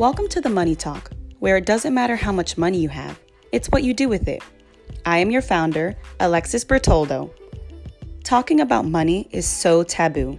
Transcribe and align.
Welcome 0.00 0.28
to 0.28 0.40
the 0.40 0.48
Money 0.48 0.74
Talk, 0.74 1.10
where 1.40 1.58
it 1.58 1.66
doesn't 1.66 1.92
matter 1.92 2.16
how 2.16 2.32
much 2.32 2.56
money 2.56 2.78
you 2.78 2.88
have, 2.88 3.20
it's 3.52 3.68
what 3.68 3.82
you 3.82 3.92
do 3.92 4.08
with 4.08 4.28
it. 4.28 4.42
I 5.04 5.18
am 5.18 5.30
your 5.30 5.42
founder, 5.42 5.94
Alexis 6.20 6.64
Bertoldo. 6.64 7.30
Talking 8.24 8.60
about 8.60 8.86
money 8.86 9.28
is 9.30 9.46
so 9.46 9.82
taboo. 9.82 10.38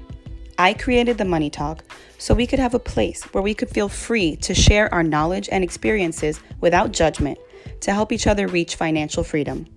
I 0.57 0.73
created 0.73 1.19
the 1.19 1.25
Money 1.25 1.51
Talk 1.51 1.83
so 2.17 2.33
we 2.33 2.47
could 2.47 2.57
have 2.57 2.73
a 2.73 2.79
place 2.79 3.21
where 3.35 3.43
we 3.43 3.53
could 3.53 3.69
feel 3.69 3.87
free 3.87 4.35
to 4.37 4.55
share 4.55 4.91
our 4.91 5.03
knowledge 5.03 5.47
and 5.51 5.63
experiences 5.63 6.39
without 6.59 6.91
judgment 6.91 7.37
to 7.81 7.93
help 7.93 8.11
each 8.11 8.25
other 8.25 8.47
reach 8.47 8.77
financial 8.77 9.23
freedom. 9.23 9.67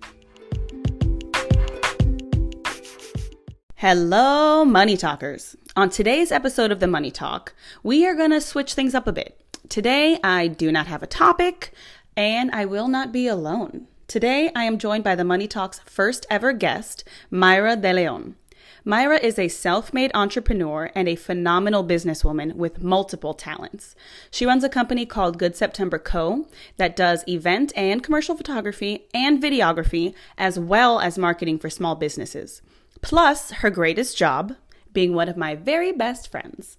Hello, 3.75 4.65
Money 4.65 4.97
Talkers. 4.97 5.57
On 5.77 5.91
today's 5.91 6.33
episode 6.33 6.73
of 6.73 6.81
the 6.81 6.87
Money 6.87 7.11
Talk, 7.11 7.53
we 7.83 8.07
are 8.07 8.15
going 8.15 8.31
to 8.31 8.41
switch 8.41 8.73
things 8.73 8.95
up 8.95 9.07
a 9.07 9.13
bit. 9.13 9.44
Today, 9.69 10.19
I 10.23 10.47
do 10.47 10.71
not 10.71 10.89
have 10.89 11.03
a 11.03 11.07
topic 11.07 11.73
and 12.17 12.51
I 12.53 12.67
will 12.67 12.87
not 12.87 13.13
be 13.13 13.27
alone. 13.27 13.89
Today, 14.07 14.53
I 14.55 14.65
am 14.65 14.79
joined 14.79 15.03
by 15.03 15.15
the 15.15 15.25
Money 15.25 15.49
Talk's 15.49 15.81
first 15.87 16.27
ever 16.29 16.53
guest, 16.53 17.03
Maira 17.31 17.75
De 17.75 17.93
Leon. 17.93 18.37
Maira 18.85 19.19
is 19.19 19.39
a 19.39 19.49
self 19.49 19.95
made 19.95 20.11
entrepreneur 20.13 20.91
and 20.95 21.09
a 21.09 21.17
phenomenal 21.17 21.83
businesswoman 21.83 22.57
with 22.57 22.83
multiple 22.83 23.33
talents. 23.33 23.97
She 24.31 24.45
runs 24.45 24.65
a 24.65 24.69
company 24.69 25.07
called 25.07 25.39
Good 25.39 25.57
September 25.57 25.99
Co. 25.99 26.47
that 26.77 26.95
does 26.95 27.25
event 27.27 27.73
and 27.75 28.03
commercial 28.03 28.37
photography 28.37 29.07
and 29.15 29.43
videography, 29.43 30.15
as 30.37 30.59
well 30.59 31.01
as 31.01 31.17
marketing 31.17 31.59
for 31.59 31.71
small 31.71 31.95
businesses. 31.95 32.61
Plus, 33.01 33.51
her 33.51 33.71
greatest 33.71 34.17
job, 34.17 34.57
being 34.93 35.15
one 35.15 35.31
of 35.31 35.39
my 35.39 35.55
very 35.55 35.91
best 35.91 36.31
friends. 36.31 36.77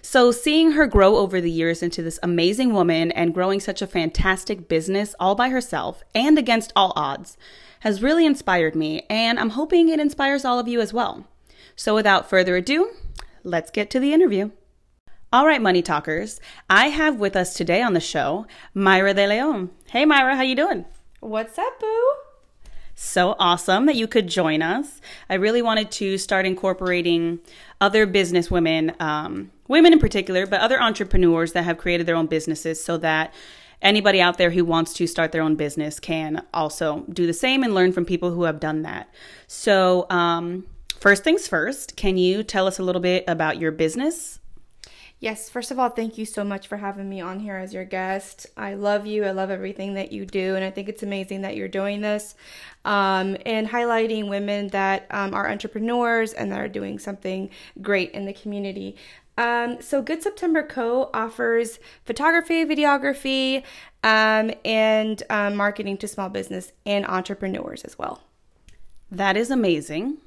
So, 0.00 0.32
seeing 0.32 0.72
her 0.72 0.86
grow 0.86 1.16
over 1.16 1.40
the 1.40 1.50
years 1.50 1.82
into 1.82 2.02
this 2.02 2.18
amazing 2.22 2.72
woman 2.72 3.12
and 3.12 3.32
growing 3.32 3.60
such 3.60 3.80
a 3.80 3.86
fantastic 3.86 4.68
business 4.68 5.14
all 5.20 5.34
by 5.34 5.48
herself 5.48 6.02
and 6.14 6.38
against 6.38 6.72
all 6.74 6.92
odds 6.96 7.36
has 7.80 8.02
really 8.02 8.26
inspired 8.26 8.74
me, 8.74 9.06
and 9.08 9.38
I'm 9.38 9.50
hoping 9.50 9.88
it 9.88 10.00
inspires 10.00 10.44
all 10.44 10.58
of 10.58 10.68
you 10.68 10.80
as 10.80 10.92
well. 10.92 11.26
So, 11.76 11.94
without 11.94 12.28
further 12.28 12.56
ado, 12.56 12.90
let's 13.44 13.70
get 13.70 13.90
to 13.90 14.00
the 14.00 14.12
interview. 14.12 14.50
All 15.32 15.46
right, 15.46 15.62
money 15.62 15.80
talkers, 15.80 16.40
I 16.68 16.88
have 16.88 17.18
with 17.18 17.36
us 17.36 17.54
today 17.54 17.80
on 17.80 17.94
the 17.94 18.00
show 18.00 18.46
Maira 18.74 19.14
De 19.14 19.26
Leon. 19.26 19.70
Hey, 19.90 20.04
Maira, 20.04 20.36
how 20.36 20.42
you 20.42 20.54
doing? 20.54 20.84
What's 21.20 21.58
up, 21.58 21.80
boo? 21.80 22.31
So 22.94 23.34
awesome 23.38 23.86
that 23.86 23.96
you 23.96 24.06
could 24.06 24.28
join 24.28 24.62
us. 24.62 25.00
I 25.28 25.34
really 25.34 25.62
wanted 25.62 25.90
to 25.92 26.18
start 26.18 26.46
incorporating 26.46 27.40
other 27.80 28.06
business 28.06 28.50
women, 28.50 28.94
um, 29.00 29.50
women 29.66 29.92
in 29.92 29.98
particular, 29.98 30.46
but 30.46 30.60
other 30.60 30.80
entrepreneurs 30.80 31.52
that 31.52 31.64
have 31.64 31.78
created 31.78 32.06
their 32.06 32.16
own 32.16 32.26
businesses 32.26 32.82
so 32.82 32.98
that 32.98 33.32
anybody 33.80 34.20
out 34.20 34.38
there 34.38 34.50
who 34.50 34.64
wants 34.64 34.92
to 34.94 35.06
start 35.06 35.32
their 35.32 35.42
own 35.42 35.56
business 35.56 35.98
can 35.98 36.44
also 36.54 37.04
do 37.10 37.26
the 37.26 37.32
same 37.32 37.62
and 37.62 37.74
learn 37.74 37.92
from 37.92 38.04
people 38.04 38.30
who 38.30 38.44
have 38.44 38.60
done 38.60 38.82
that. 38.82 39.08
So, 39.46 40.06
um, 40.10 40.64
first 41.00 41.24
things 41.24 41.48
first, 41.48 41.96
can 41.96 42.16
you 42.16 42.42
tell 42.42 42.66
us 42.66 42.78
a 42.78 42.82
little 42.82 43.02
bit 43.02 43.24
about 43.26 43.58
your 43.58 43.72
business? 43.72 44.38
Yes, 45.22 45.48
first 45.48 45.70
of 45.70 45.78
all, 45.78 45.88
thank 45.88 46.18
you 46.18 46.26
so 46.26 46.42
much 46.42 46.66
for 46.66 46.78
having 46.78 47.08
me 47.08 47.20
on 47.20 47.38
here 47.38 47.54
as 47.54 47.72
your 47.72 47.84
guest. 47.84 48.48
I 48.56 48.74
love 48.74 49.06
you. 49.06 49.24
I 49.24 49.30
love 49.30 49.50
everything 49.50 49.94
that 49.94 50.10
you 50.10 50.26
do. 50.26 50.56
And 50.56 50.64
I 50.64 50.70
think 50.72 50.88
it's 50.88 51.04
amazing 51.04 51.42
that 51.42 51.54
you're 51.54 51.68
doing 51.68 52.00
this 52.00 52.34
um, 52.84 53.36
and 53.46 53.68
highlighting 53.68 54.28
women 54.28 54.66
that 54.70 55.06
um, 55.12 55.32
are 55.32 55.48
entrepreneurs 55.48 56.32
and 56.32 56.50
that 56.50 56.58
are 56.58 56.66
doing 56.66 56.98
something 56.98 57.50
great 57.80 58.10
in 58.10 58.26
the 58.26 58.32
community. 58.32 58.96
Um, 59.38 59.80
so, 59.80 60.02
Good 60.02 60.24
September 60.24 60.66
Co. 60.66 61.08
offers 61.14 61.78
photography, 62.04 62.64
videography, 62.64 63.62
um, 64.02 64.50
and 64.64 65.22
um, 65.30 65.54
marketing 65.54 65.98
to 65.98 66.08
small 66.08 66.30
business 66.30 66.72
and 66.84 67.06
entrepreneurs 67.06 67.84
as 67.84 67.96
well. 67.96 68.22
That 69.08 69.36
is 69.36 69.52
amazing. 69.52 70.18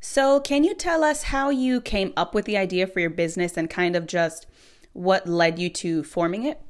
So, 0.00 0.40
can 0.40 0.64
you 0.64 0.74
tell 0.74 1.02
us 1.02 1.24
how 1.24 1.50
you 1.50 1.80
came 1.80 2.12
up 2.16 2.34
with 2.34 2.44
the 2.44 2.56
idea 2.56 2.86
for 2.86 3.00
your 3.00 3.10
business 3.10 3.56
and 3.56 3.68
kind 3.68 3.96
of 3.96 4.06
just 4.06 4.46
what 4.92 5.28
led 5.28 5.58
you 5.58 5.70
to 5.70 6.02
forming 6.04 6.44
it? 6.44 6.60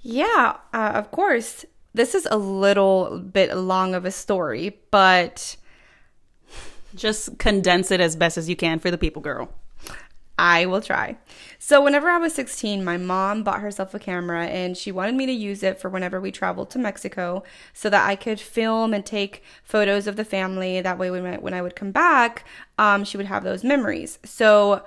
Yeah, 0.00 0.56
uh, 0.72 0.92
of 0.94 1.10
course. 1.10 1.64
This 1.94 2.14
is 2.14 2.26
a 2.30 2.36
little 2.36 3.20
bit 3.20 3.56
long 3.56 3.94
of 3.94 4.04
a 4.04 4.10
story, 4.10 4.80
but 4.90 5.56
just 6.94 7.38
condense 7.38 7.90
it 7.90 8.00
as 8.00 8.16
best 8.16 8.36
as 8.36 8.48
you 8.48 8.56
can 8.56 8.78
for 8.78 8.90
the 8.90 8.98
people, 8.98 9.22
girl. 9.22 9.52
I 10.38 10.66
will 10.66 10.80
try. 10.80 11.16
So, 11.58 11.82
whenever 11.82 12.08
I 12.08 12.18
was 12.18 12.34
16, 12.34 12.82
my 12.82 12.96
mom 12.96 13.44
bought 13.44 13.60
herself 13.60 13.94
a 13.94 14.00
camera 14.00 14.46
and 14.46 14.76
she 14.76 14.90
wanted 14.90 15.14
me 15.14 15.26
to 15.26 15.32
use 15.32 15.62
it 15.62 15.80
for 15.80 15.88
whenever 15.88 16.20
we 16.20 16.32
traveled 16.32 16.70
to 16.70 16.78
Mexico 16.78 17.44
so 17.72 17.88
that 17.88 18.08
I 18.08 18.16
could 18.16 18.40
film 18.40 18.92
and 18.92 19.06
take 19.06 19.44
photos 19.62 20.06
of 20.06 20.16
the 20.16 20.24
family. 20.24 20.80
That 20.80 20.98
way, 20.98 21.10
when 21.10 21.24
I, 21.24 21.36
when 21.36 21.54
I 21.54 21.62
would 21.62 21.76
come 21.76 21.92
back, 21.92 22.44
um, 22.78 23.04
she 23.04 23.16
would 23.16 23.26
have 23.26 23.44
those 23.44 23.62
memories. 23.62 24.18
So, 24.24 24.84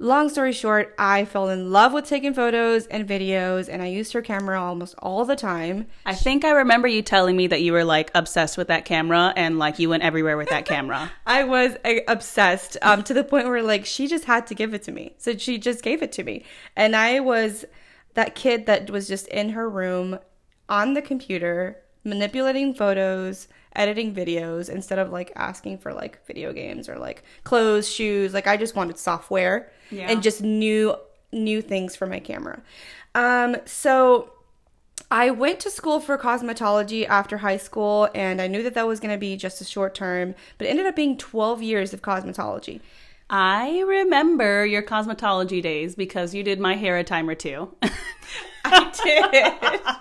Long 0.00 0.28
story 0.28 0.52
short, 0.52 0.94
I 0.96 1.24
fell 1.24 1.48
in 1.48 1.72
love 1.72 1.92
with 1.92 2.06
taking 2.06 2.32
photos 2.32 2.86
and 2.86 3.08
videos, 3.08 3.68
and 3.68 3.82
I 3.82 3.86
used 3.86 4.12
her 4.12 4.22
camera 4.22 4.62
almost 4.62 4.94
all 5.00 5.24
the 5.24 5.34
time. 5.34 5.86
I 6.06 6.14
think 6.14 6.44
I 6.44 6.50
remember 6.50 6.86
you 6.86 7.02
telling 7.02 7.36
me 7.36 7.48
that 7.48 7.62
you 7.62 7.72
were 7.72 7.82
like 7.82 8.12
obsessed 8.14 8.56
with 8.56 8.68
that 8.68 8.84
camera 8.84 9.32
and 9.34 9.58
like 9.58 9.80
you 9.80 9.88
went 9.88 10.04
everywhere 10.04 10.36
with 10.36 10.50
that 10.50 10.66
camera. 10.66 11.10
I 11.26 11.42
was 11.42 11.76
uh, 11.84 11.94
obsessed 12.06 12.76
um, 12.80 13.02
to 13.04 13.14
the 13.14 13.24
point 13.24 13.48
where 13.48 13.60
like 13.60 13.86
she 13.86 14.06
just 14.06 14.26
had 14.26 14.46
to 14.46 14.54
give 14.54 14.72
it 14.72 14.84
to 14.84 14.92
me. 14.92 15.14
So 15.18 15.36
she 15.36 15.58
just 15.58 15.82
gave 15.82 16.00
it 16.00 16.12
to 16.12 16.22
me. 16.22 16.44
And 16.76 16.94
I 16.94 17.18
was 17.18 17.64
that 18.14 18.36
kid 18.36 18.66
that 18.66 18.90
was 18.90 19.08
just 19.08 19.26
in 19.26 19.48
her 19.48 19.68
room 19.68 20.20
on 20.68 20.94
the 20.94 21.02
computer 21.02 21.76
manipulating 22.04 22.72
photos 22.72 23.48
editing 23.74 24.14
videos 24.14 24.68
instead 24.68 24.98
of 24.98 25.10
like 25.10 25.32
asking 25.36 25.78
for 25.78 25.92
like 25.92 26.24
video 26.26 26.52
games 26.52 26.88
or 26.88 26.96
like 26.98 27.22
clothes, 27.44 27.88
shoes. 27.88 28.34
Like 28.34 28.46
I 28.46 28.56
just 28.56 28.74
wanted 28.74 28.98
software 28.98 29.70
yeah. 29.90 30.10
and 30.10 30.22
just 30.22 30.42
new 30.42 30.96
new 31.32 31.60
things 31.60 31.94
for 31.94 32.06
my 32.06 32.20
camera. 32.20 32.62
Um 33.14 33.56
so 33.64 34.32
I 35.10 35.30
went 35.30 35.60
to 35.60 35.70
school 35.70 36.00
for 36.00 36.18
cosmetology 36.18 37.06
after 37.06 37.38
high 37.38 37.56
school 37.56 38.08
and 38.14 38.42
I 38.42 38.46
knew 38.46 38.62
that 38.62 38.74
that 38.74 38.86
was 38.86 39.00
going 39.00 39.14
to 39.14 39.18
be 39.18 39.36
just 39.36 39.60
a 39.60 39.64
short 39.64 39.94
term, 39.94 40.34
but 40.58 40.66
it 40.66 40.70
ended 40.70 40.86
up 40.86 40.96
being 40.96 41.16
12 41.16 41.62
years 41.62 41.94
of 41.94 42.02
cosmetology. 42.02 42.80
I 43.30 43.80
remember 43.80 44.64
your 44.64 44.82
cosmetology 44.82 45.62
days 45.62 45.94
because 45.94 46.34
you 46.34 46.42
did 46.42 46.60
my 46.60 46.76
hair 46.76 46.96
a 46.96 47.04
time 47.04 47.28
or 47.28 47.34
two. 47.34 47.74
I 48.64 48.90
did. 49.04 49.92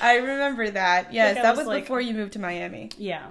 I 0.00 0.16
remember 0.16 0.70
that. 0.70 1.12
Yes, 1.12 1.36
like 1.36 1.42
that 1.42 1.50
was, 1.50 1.58
was 1.60 1.66
like, 1.66 1.84
before 1.84 2.00
you 2.00 2.14
moved 2.14 2.34
to 2.34 2.38
Miami. 2.38 2.90
Yeah, 2.98 3.28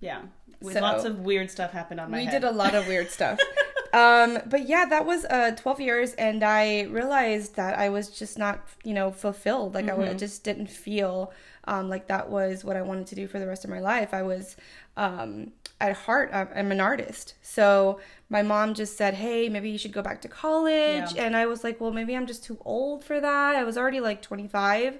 yeah. 0.00 0.22
So, 0.62 0.80
lots 0.80 1.04
of 1.04 1.20
weird 1.20 1.50
stuff 1.50 1.72
happened 1.72 2.00
on 2.00 2.10
my 2.10 2.18
we 2.18 2.24
head. 2.24 2.40
did 2.40 2.44
a 2.44 2.50
lot 2.50 2.74
of 2.74 2.86
weird 2.88 3.10
stuff. 3.10 3.38
um, 3.92 4.38
but 4.46 4.66
yeah, 4.66 4.86
that 4.86 5.04
was 5.04 5.24
uh, 5.26 5.52
12 5.56 5.80
years, 5.80 6.12
and 6.14 6.42
I 6.42 6.82
realized 6.84 7.56
that 7.56 7.78
I 7.78 7.90
was 7.90 8.08
just 8.08 8.38
not, 8.38 8.66
you 8.82 8.94
know, 8.94 9.10
fulfilled. 9.10 9.74
Like 9.74 9.86
mm-hmm. 9.86 10.02
I 10.02 10.14
just 10.14 10.44
didn't 10.44 10.68
feel 10.68 11.32
um, 11.64 11.88
like 11.88 12.08
that 12.08 12.30
was 12.30 12.64
what 12.64 12.76
I 12.76 12.82
wanted 12.82 13.06
to 13.08 13.14
do 13.14 13.28
for 13.28 13.38
the 13.38 13.46
rest 13.46 13.64
of 13.64 13.70
my 13.70 13.80
life. 13.80 14.14
I 14.14 14.22
was, 14.22 14.56
um, 14.96 15.52
at 15.80 15.96
heart, 15.96 16.30
I'm 16.32 16.72
an 16.72 16.80
artist. 16.80 17.34
So 17.42 18.00
my 18.28 18.42
mom 18.42 18.74
just 18.74 18.96
said, 18.96 19.14
"Hey, 19.14 19.48
maybe 19.48 19.70
you 19.70 19.78
should 19.78 19.92
go 19.92 20.02
back 20.02 20.22
to 20.22 20.28
college." 20.28 21.14
Yeah. 21.14 21.24
And 21.24 21.36
I 21.36 21.46
was 21.46 21.62
like, 21.62 21.80
"Well, 21.80 21.92
maybe 21.92 22.16
I'm 22.16 22.26
just 22.26 22.44
too 22.44 22.58
old 22.64 23.04
for 23.04 23.20
that." 23.20 23.56
I 23.56 23.64
was 23.64 23.76
already 23.76 24.00
like 24.00 24.22
25, 24.22 24.98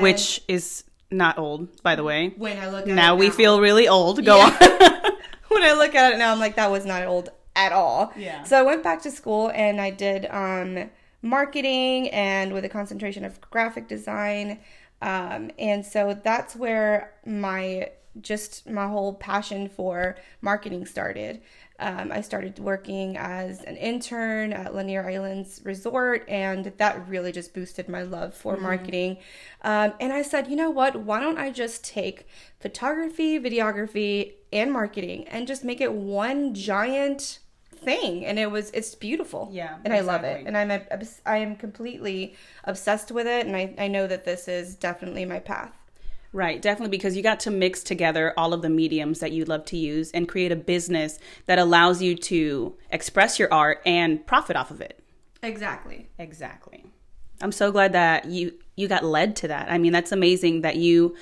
which 0.00 0.42
is 0.48 0.84
not 1.10 1.38
old, 1.38 1.82
by 1.82 1.96
the 1.96 2.04
way. 2.04 2.34
When 2.36 2.58
I 2.58 2.68
look 2.70 2.86
now, 2.86 2.94
now, 2.94 3.14
we 3.16 3.30
feel 3.30 3.60
really 3.60 3.88
old. 3.88 4.24
Go 4.24 4.36
yeah. 4.36 4.44
on. 4.44 5.12
when 5.48 5.62
I 5.62 5.72
look 5.72 5.94
at 5.94 6.12
it 6.12 6.18
now, 6.18 6.32
I'm 6.32 6.38
like, 6.38 6.56
that 6.56 6.70
was 6.70 6.84
not 6.84 7.04
old 7.04 7.30
at 7.54 7.72
all. 7.72 8.12
Yeah. 8.16 8.42
So 8.44 8.58
I 8.58 8.62
went 8.62 8.82
back 8.82 9.02
to 9.02 9.10
school 9.10 9.50
and 9.54 9.80
I 9.80 9.90
did 9.90 10.26
um, 10.30 10.90
marketing 11.22 12.10
and 12.10 12.52
with 12.52 12.64
a 12.64 12.68
concentration 12.68 13.24
of 13.24 13.40
graphic 13.50 13.88
design. 13.88 14.60
Um, 15.02 15.50
and 15.58 15.84
so 15.84 16.18
that's 16.22 16.56
where 16.56 17.12
my 17.24 17.90
just 18.20 18.68
my 18.68 18.88
whole 18.88 19.14
passion 19.14 19.68
for 19.68 20.16
marketing 20.40 20.86
started. 20.86 21.42
Um, 21.78 22.10
I 22.10 22.22
started 22.22 22.58
working 22.58 23.18
as 23.18 23.62
an 23.62 23.76
intern 23.76 24.52
at 24.52 24.74
Lanier 24.74 25.06
Islands 25.08 25.60
Resort, 25.62 26.24
and 26.28 26.72
that 26.78 27.06
really 27.08 27.32
just 27.32 27.52
boosted 27.52 27.88
my 27.88 28.02
love 28.02 28.34
for 28.34 28.54
mm-hmm. 28.54 28.62
marketing. 28.62 29.18
Um, 29.62 29.92
and 30.00 30.12
I 30.12 30.22
said, 30.22 30.48
you 30.48 30.56
know 30.56 30.70
what? 30.70 30.96
Why 30.96 31.20
don't 31.20 31.38
I 31.38 31.50
just 31.50 31.84
take 31.84 32.26
photography, 32.60 33.38
videography, 33.38 34.32
and 34.52 34.72
marketing 34.72 35.28
and 35.28 35.46
just 35.46 35.64
make 35.64 35.80
it 35.80 35.92
one 35.92 36.54
giant 36.54 37.40
thing 37.76 38.24
and 38.24 38.38
it 38.38 38.50
was 38.50 38.70
it's 38.70 38.94
beautiful 38.94 39.50
yeah 39.52 39.76
and 39.84 39.92
exactly. 39.92 39.98
i 39.98 40.00
love 40.00 40.24
it 40.24 40.46
and 40.46 40.56
i'm 40.56 40.70
a, 40.70 40.82
i 41.26 41.36
am 41.36 41.54
completely 41.54 42.34
obsessed 42.64 43.12
with 43.12 43.26
it 43.26 43.46
and 43.46 43.54
I, 43.54 43.74
I 43.78 43.86
know 43.86 44.06
that 44.06 44.24
this 44.24 44.48
is 44.48 44.74
definitely 44.74 45.24
my 45.26 45.38
path 45.38 45.85
Right, 46.36 46.60
definitely 46.60 46.94
because 46.94 47.16
you 47.16 47.22
got 47.22 47.40
to 47.40 47.50
mix 47.50 47.82
together 47.82 48.34
all 48.36 48.52
of 48.52 48.60
the 48.60 48.68
mediums 48.68 49.20
that 49.20 49.32
you 49.32 49.46
love 49.46 49.64
to 49.66 49.76
use 49.78 50.10
and 50.10 50.28
create 50.28 50.52
a 50.52 50.56
business 50.56 51.18
that 51.46 51.58
allows 51.58 52.02
you 52.02 52.14
to 52.14 52.76
express 52.90 53.38
your 53.38 53.50
art 53.50 53.80
and 53.86 54.24
profit 54.26 54.54
off 54.54 54.70
of 54.70 54.82
it. 54.82 55.02
Exactly. 55.42 56.10
Exactly. 56.18 56.84
I'm 57.40 57.52
so 57.52 57.72
glad 57.72 57.94
that 57.94 58.26
you 58.26 58.52
you 58.76 58.86
got 58.86 59.02
led 59.02 59.34
to 59.36 59.48
that. 59.48 59.72
I 59.72 59.78
mean, 59.78 59.94
that's 59.94 60.12
amazing 60.12 60.60
that 60.60 60.76
you 60.76 61.16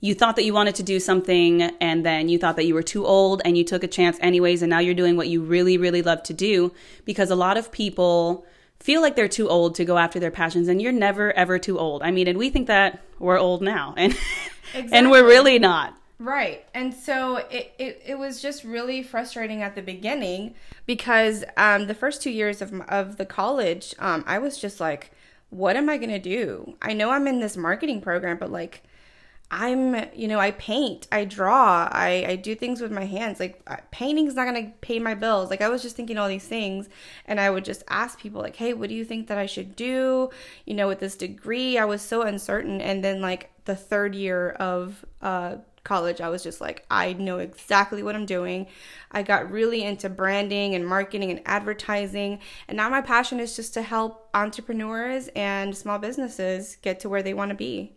you 0.00 0.14
thought 0.14 0.34
that 0.36 0.44
you 0.44 0.54
wanted 0.54 0.76
to 0.76 0.82
do 0.82 0.98
something 0.98 1.60
and 1.60 2.06
then 2.06 2.30
you 2.30 2.38
thought 2.38 2.56
that 2.56 2.64
you 2.64 2.72
were 2.72 2.82
too 2.82 3.04
old 3.04 3.42
and 3.44 3.58
you 3.58 3.64
took 3.64 3.84
a 3.84 3.86
chance 3.86 4.16
anyways 4.22 4.62
and 4.62 4.70
now 4.70 4.78
you're 4.78 4.94
doing 4.94 5.18
what 5.18 5.28
you 5.28 5.42
really 5.42 5.76
really 5.76 6.00
love 6.00 6.22
to 6.22 6.32
do 6.32 6.72
because 7.04 7.30
a 7.30 7.36
lot 7.36 7.58
of 7.58 7.70
people 7.70 8.46
feel 8.84 9.00
like 9.00 9.16
they're 9.16 9.28
too 9.28 9.48
old 9.48 9.74
to 9.76 9.84
go 9.86 9.96
after 9.96 10.20
their 10.20 10.30
passions 10.30 10.68
and 10.68 10.80
you're 10.80 10.92
never 10.92 11.32
ever 11.32 11.58
too 11.58 11.78
old. 11.78 12.02
I 12.02 12.10
mean, 12.10 12.28
and 12.28 12.38
we 12.38 12.50
think 12.50 12.66
that 12.66 13.02
we're 13.18 13.38
old 13.38 13.62
now 13.62 13.94
and 13.96 14.12
exactly. 14.74 14.92
and 14.92 15.10
we're 15.10 15.26
really 15.26 15.58
not. 15.58 15.96
Right. 16.18 16.66
And 16.74 16.92
so 16.92 17.36
it, 17.36 17.72
it, 17.78 18.02
it 18.04 18.18
was 18.18 18.42
just 18.42 18.62
really 18.62 19.02
frustrating 19.02 19.62
at 19.62 19.74
the 19.74 19.80
beginning 19.80 20.54
because 20.84 21.44
um, 21.56 21.86
the 21.86 21.94
first 21.94 22.20
two 22.20 22.30
years 22.30 22.60
of, 22.60 22.78
of 22.82 23.16
the 23.16 23.24
college, 23.24 23.94
um, 23.98 24.22
I 24.26 24.38
was 24.38 24.58
just 24.58 24.80
like, 24.80 25.10
what 25.48 25.76
am 25.76 25.88
I 25.88 25.96
going 25.96 26.10
to 26.10 26.18
do? 26.18 26.76
I 26.82 26.92
know 26.92 27.10
I'm 27.10 27.26
in 27.26 27.40
this 27.40 27.56
marketing 27.56 28.02
program, 28.02 28.36
but 28.36 28.52
like, 28.52 28.82
I'm, 29.50 29.94
you 30.14 30.26
know, 30.26 30.40
I 30.40 30.50
paint, 30.52 31.06
I 31.12 31.24
draw, 31.24 31.88
I, 31.92 32.24
I 32.26 32.36
do 32.36 32.56
things 32.56 32.80
with 32.80 32.90
my 32.90 33.04
hands. 33.04 33.38
Like, 33.38 33.60
uh, 33.66 33.76
painting's 33.92 34.34
not 34.34 34.52
to 34.52 34.72
pay 34.80 34.98
my 34.98 35.14
bills. 35.14 35.48
Like, 35.48 35.60
I 35.60 35.68
was 35.68 35.82
just 35.82 35.94
thinking 35.94 36.18
all 36.18 36.28
these 36.28 36.48
things, 36.48 36.88
and 37.26 37.38
I 37.38 37.50
would 37.50 37.64
just 37.64 37.84
ask 37.88 38.18
people, 38.18 38.40
like, 38.40 38.56
hey, 38.56 38.72
what 38.72 38.88
do 38.88 38.94
you 38.96 39.04
think 39.04 39.28
that 39.28 39.38
I 39.38 39.46
should 39.46 39.76
do? 39.76 40.30
You 40.64 40.74
know, 40.74 40.88
with 40.88 40.98
this 40.98 41.14
degree, 41.14 41.78
I 41.78 41.84
was 41.84 42.02
so 42.02 42.22
uncertain. 42.22 42.80
And 42.80 43.04
then, 43.04 43.20
like, 43.20 43.50
the 43.64 43.76
third 43.76 44.14
year 44.14 44.50
of 44.50 45.04
uh, 45.22 45.56
college, 45.84 46.20
I 46.20 46.30
was 46.30 46.42
just 46.42 46.60
like, 46.60 46.84
I 46.90 47.12
know 47.12 47.38
exactly 47.38 48.02
what 48.02 48.16
I'm 48.16 48.26
doing. 48.26 48.66
I 49.12 49.22
got 49.22 49.50
really 49.50 49.84
into 49.84 50.08
branding 50.08 50.74
and 50.74 50.84
marketing 50.84 51.30
and 51.30 51.42
advertising. 51.46 52.40
And 52.66 52.76
now 52.76 52.88
my 52.88 53.02
passion 53.02 53.38
is 53.38 53.54
just 53.54 53.74
to 53.74 53.82
help 53.82 54.30
entrepreneurs 54.34 55.28
and 55.36 55.76
small 55.76 55.98
businesses 55.98 56.76
get 56.82 56.98
to 57.00 57.08
where 57.08 57.22
they 57.22 57.34
want 57.34 57.50
to 57.50 57.54
be. 57.54 57.92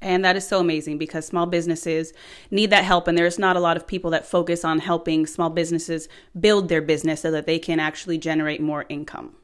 And 0.00 0.24
that 0.24 0.36
is 0.36 0.46
so 0.46 0.60
amazing 0.60 0.98
because 0.98 1.26
small 1.26 1.46
businesses 1.46 2.12
need 2.50 2.70
that 2.70 2.84
help. 2.84 3.08
And 3.08 3.18
there's 3.18 3.38
not 3.38 3.56
a 3.56 3.60
lot 3.60 3.76
of 3.76 3.86
people 3.86 4.10
that 4.12 4.26
focus 4.26 4.64
on 4.64 4.78
helping 4.78 5.26
small 5.26 5.50
businesses 5.50 6.08
build 6.38 6.68
their 6.68 6.82
business 6.82 7.22
so 7.22 7.30
that 7.32 7.46
they 7.46 7.58
can 7.58 7.80
actually 7.80 8.18
generate 8.18 8.60
more 8.60 8.84
income. 8.88 9.34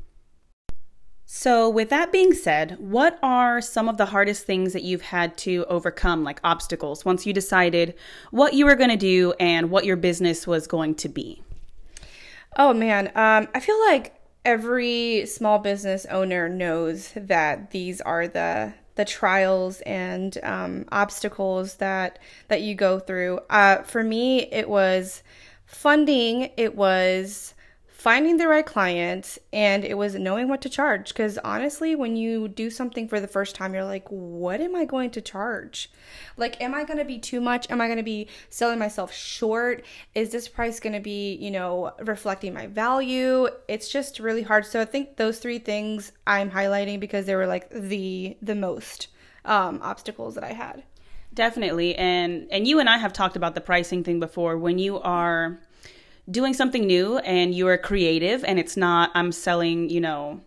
So, 1.26 1.68
with 1.68 1.88
that 1.88 2.12
being 2.12 2.32
said, 2.32 2.76
what 2.78 3.18
are 3.22 3.60
some 3.60 3.88
of 3.88 3.96
the 3.96 4.06
hardest 4.06 4.46
things 4.46 4.72
that 4.72 4.82
you've 4.82 5.02
had 5.02 5.36
to 5.38 5.64
overcome, 5.68 6.22
like 6.22 6.38
obstacles, 6.44 7.04
once 7.04 7.26
you 7.26 7.32
decided 7.32 7.94
what 8.30 8.54
you 8.54 8.66
were 8.66 8.76
going 8.76 8.90
to 8.90 8.96
do 8.96 9.32
and 9.40 9.70
what 9.70 9.84
your 9.84 9.96
business 9.96 10.46
was 10.46 10.66
going 10.66 10.94
to 10.96 11.08
be? 11.08 11.42
Oh, 12.56 12.72
man. 12.72 13.08
Um, 13.16 13.48
I 13.54 13.60
feel 13.60 13.80
like 13.86 14.14
every 14.44 15.26
small 15.26 15.58
business 15.58 16.06
owner 16.06 16.48
knows 16.48 17.10
that 17.16 17.70
these 17.70 18.00
are 18.02 18.28
the 18.28 18.74
the 18.96 19.04
trials 19.04 19.80
and 19.82 20.38
um, 20.42 20.84
obstacles 20.92 21.76
that 21.76 22.18
that 22.48 22.62
you 22.62 22.74
go 22.74 22.98
through. 22.98 23.40
Uh, 23.50 23.82
for 23.82 24.02
me, 24.02 24.42
it 24.52 24.68
was 24.68 25.22
funding. 25.66 26.50
It 26.56 26.74
was 26.76 27.53
finding 28.04 28.36
the 28.36 28.46
right 28.46 28.66
clients 28.66 29.38
and 29.50 29.82
it 29.82 29.96
was 29.96 30.14
knowing 30.14 30.46
what 30.46 30.60
to 30.60 30.68
charge. 30.68 31.08
Because 31.08 31.38
honestly 31.38 31.96
when 31.96 32.16
you 32.16 32.48
do 32.48 32.68
something 32.68 33.08
for 33.08 33.18
the 33.18 33.26
first 33.26 33.56
time 33.56 33.72
you're 33.72 33.82
like 33.82 34.06
what 34.10 34.60
am 34.60 34.76
i 34.76 34.84
going 34.84 35.10
to 35.12 35.22
charge? 35.22 35.90
Like 36.36 36.60
am 36.60 36.74
i 36.74 36.84
going 36.84 36.98
to 36.98 37.06
be 37.06 37.18
too 37.18 37.40
much? 37.40 37.70
Am 37.70 37.80
i 37.80 37.86
going 37.86 37.96
to 37.96 38.02
be 38.02 38.28
selling 38.50 38.78
myself 38.78 39.10
short? 39.10 39.86
Is 40.14 40.28
this 40.28 40.48
price 40.48 40.80
going 40.80 40.92
to 40.92 41.00
be 41.00 41.36
you 41.36 41.50
know 41.50 41.92
reflecting 42.00 42.52
my 42.52 42.66
value? 42.66 43.48
It's 43.68 43.88
just 43.88 44.20
really 44.20 44.42
hard. 44.42 44.66
So 44.66 44.82
i 44.82 44.84
think 44.84 45.16
those 45.16 45.38
three 45.38 45.58
things 45.58 46.12
i'm 46.26 46.50
highlighting 46.50 47.00
because 47.00 47.24
they 47.24 47.34
were 47.34 47.46
like 47.46 47.70
the 47.70 48.36
the 48.42 48.54
most 48.54 49.08
um, 49.46 49.80
obstacles 49.82 50.34
that 50.34 50.44
i 50.44 50.52
had. 50.52 50.82
Definitely. 51.32 51.94
And 51.96 52.48
and 52.50 52.68
you 52.68 52.80
and 52.80 52.90
i 52.90 52.98
have 52.98 53.14
talked 53.14 53.36
about 53.36 53.54
the 53.54 53.62
pricing 53.62 54.04
thing 54.04 54.20
before. 54.20 54.58
When 54.58 54.78
you 54.78 55.00
are 55.00 55.58
doing 56.30 56.54
something 56.54 56.86
new 56.86 57.18
and 57.18 57.54
you're 57.54 57.76
creative 57.78 58.44
and 58.44 58.58
it's 58.58 58.76
not 58.76 59.10
I'm 59.14 59.32
selling, 59.32 59.90
you 59.90 60.00
know, 60.00 60.40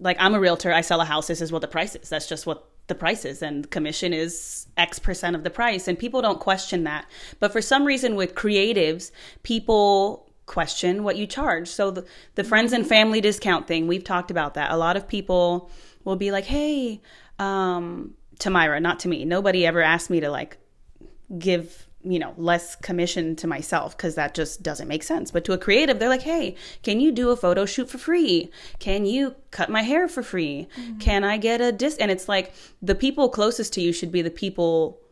like 0.00 0.16
I'm 0.20 0.34
a 0.34 0.40
realtor, 0.40 0.72
I 0.72 0.80
sell 0.80 1.00
a 1.00 1.04
house, 1.04 1.28
this 1.28 1.40
is 1.40 1.52
what 1.52 1.62
the 1.62 1.68
price 1.68 1.94
is. 1.94 2.08
That's 2.08 2.28
just 2.28 2.46
what 2.46 2.68
the 2.88 2.94
price 2.94 3.24
is 3.24 3.42
and 3.42 3.70
commission 3.70 4.12
is 4.12 4.66
X 4.76 4.98
percent 4.98 5.36
of 5.36 5.44
the 5.44 5.50
price 5.50 5.86
and 5.86 5.98
people 5.98 6.22
don't 6.22 6.40
question 6.40 6.84
that. 6.84 7.06
But 7.38 7.52
for 7.52 7.62
some 7.62 7.84
reason 7.84 8.16
with 8.16 8.34
creatives, 8.34 9.12
people 9.42 10.28
question 10.46 11.04
what 11.04 11.16
you 11.16 11.26
charge. 11.26 11.68
So 11.68 11.90
the, 11.92 12.06
the 12.34 12.44
friends 12.44 12.72
and 12.72 12.86
family 12.86 13.20
discount 13.20 13.68
thing, 13.68 13.86
we've 13.86 14.04
talked 14.04 14.30
about 14.30 14.54
that. 14.54 14.72
A 14.72 14.76
lot 14.76 14.96
of 14.96 15.06
people 15.06 15.70
will 16.04 16.16
be 16.16 16.32
like, 16.32 16.44
"Hey, 16.44 17.00
um 17.38 18.14
not 18.44 18.98
to 19.00 19.08
me. 19.08 19.24
Nobody 19.24 19.64
ever 19.64 19.80
asked 19.80 20.10
me 20.10 20.20
to 20.20 20.30
like 20.30 20.58
give 21.38 21.86
you 22.04 22.18
know 22.18 22.34
less 22.36 22.76
commission 22.76 23.36
to 23.36 23.46
myself 23.46 23.96
because 23.96 24.14
that 24.14 24.34
just 24.34 24.62
doesn't 24.62 24.88
make 24.88 25.02
sense. 25.02 25.30
But 25.30 25.44
to 25.44 25.52
a 25.52 25.58
creative 25.58 25.98
they're 25.98 26.08
like 26.08 26.22
hey 26.22 26.56
can 26.82 27.00
you 27.00 27.12
do 27.12 27.30
a 27.30 27.36
photo 27.36 27.64
shoot 27.64 27.88
for 27.88 27.98
free? 27.98 28.50
Can 28.78 29.06
you 29.06 29.34
cut 29.50 29.70
my 29.70 29.82
hair 29.82 30.08
for 30.08 30.22
free? 30.22 30.68
Mm-hmm. 30.76 30.98
can 30.98 31.24
i 31.24 31.36
get 31.36 31.60
a 31.60 31.72
disc 31.72 31.98
and 32.00 32.10
it's 32.10 32.28
like 32.28 32.54
the 32.80 32.94
people 32.94 33.28
closest 33.28 33.72
to 33.74 33.80
you 33.80 33.92
should 33.92 34.12
be 34.12 34.22
the 34.22 34.30
people 34.30 35.02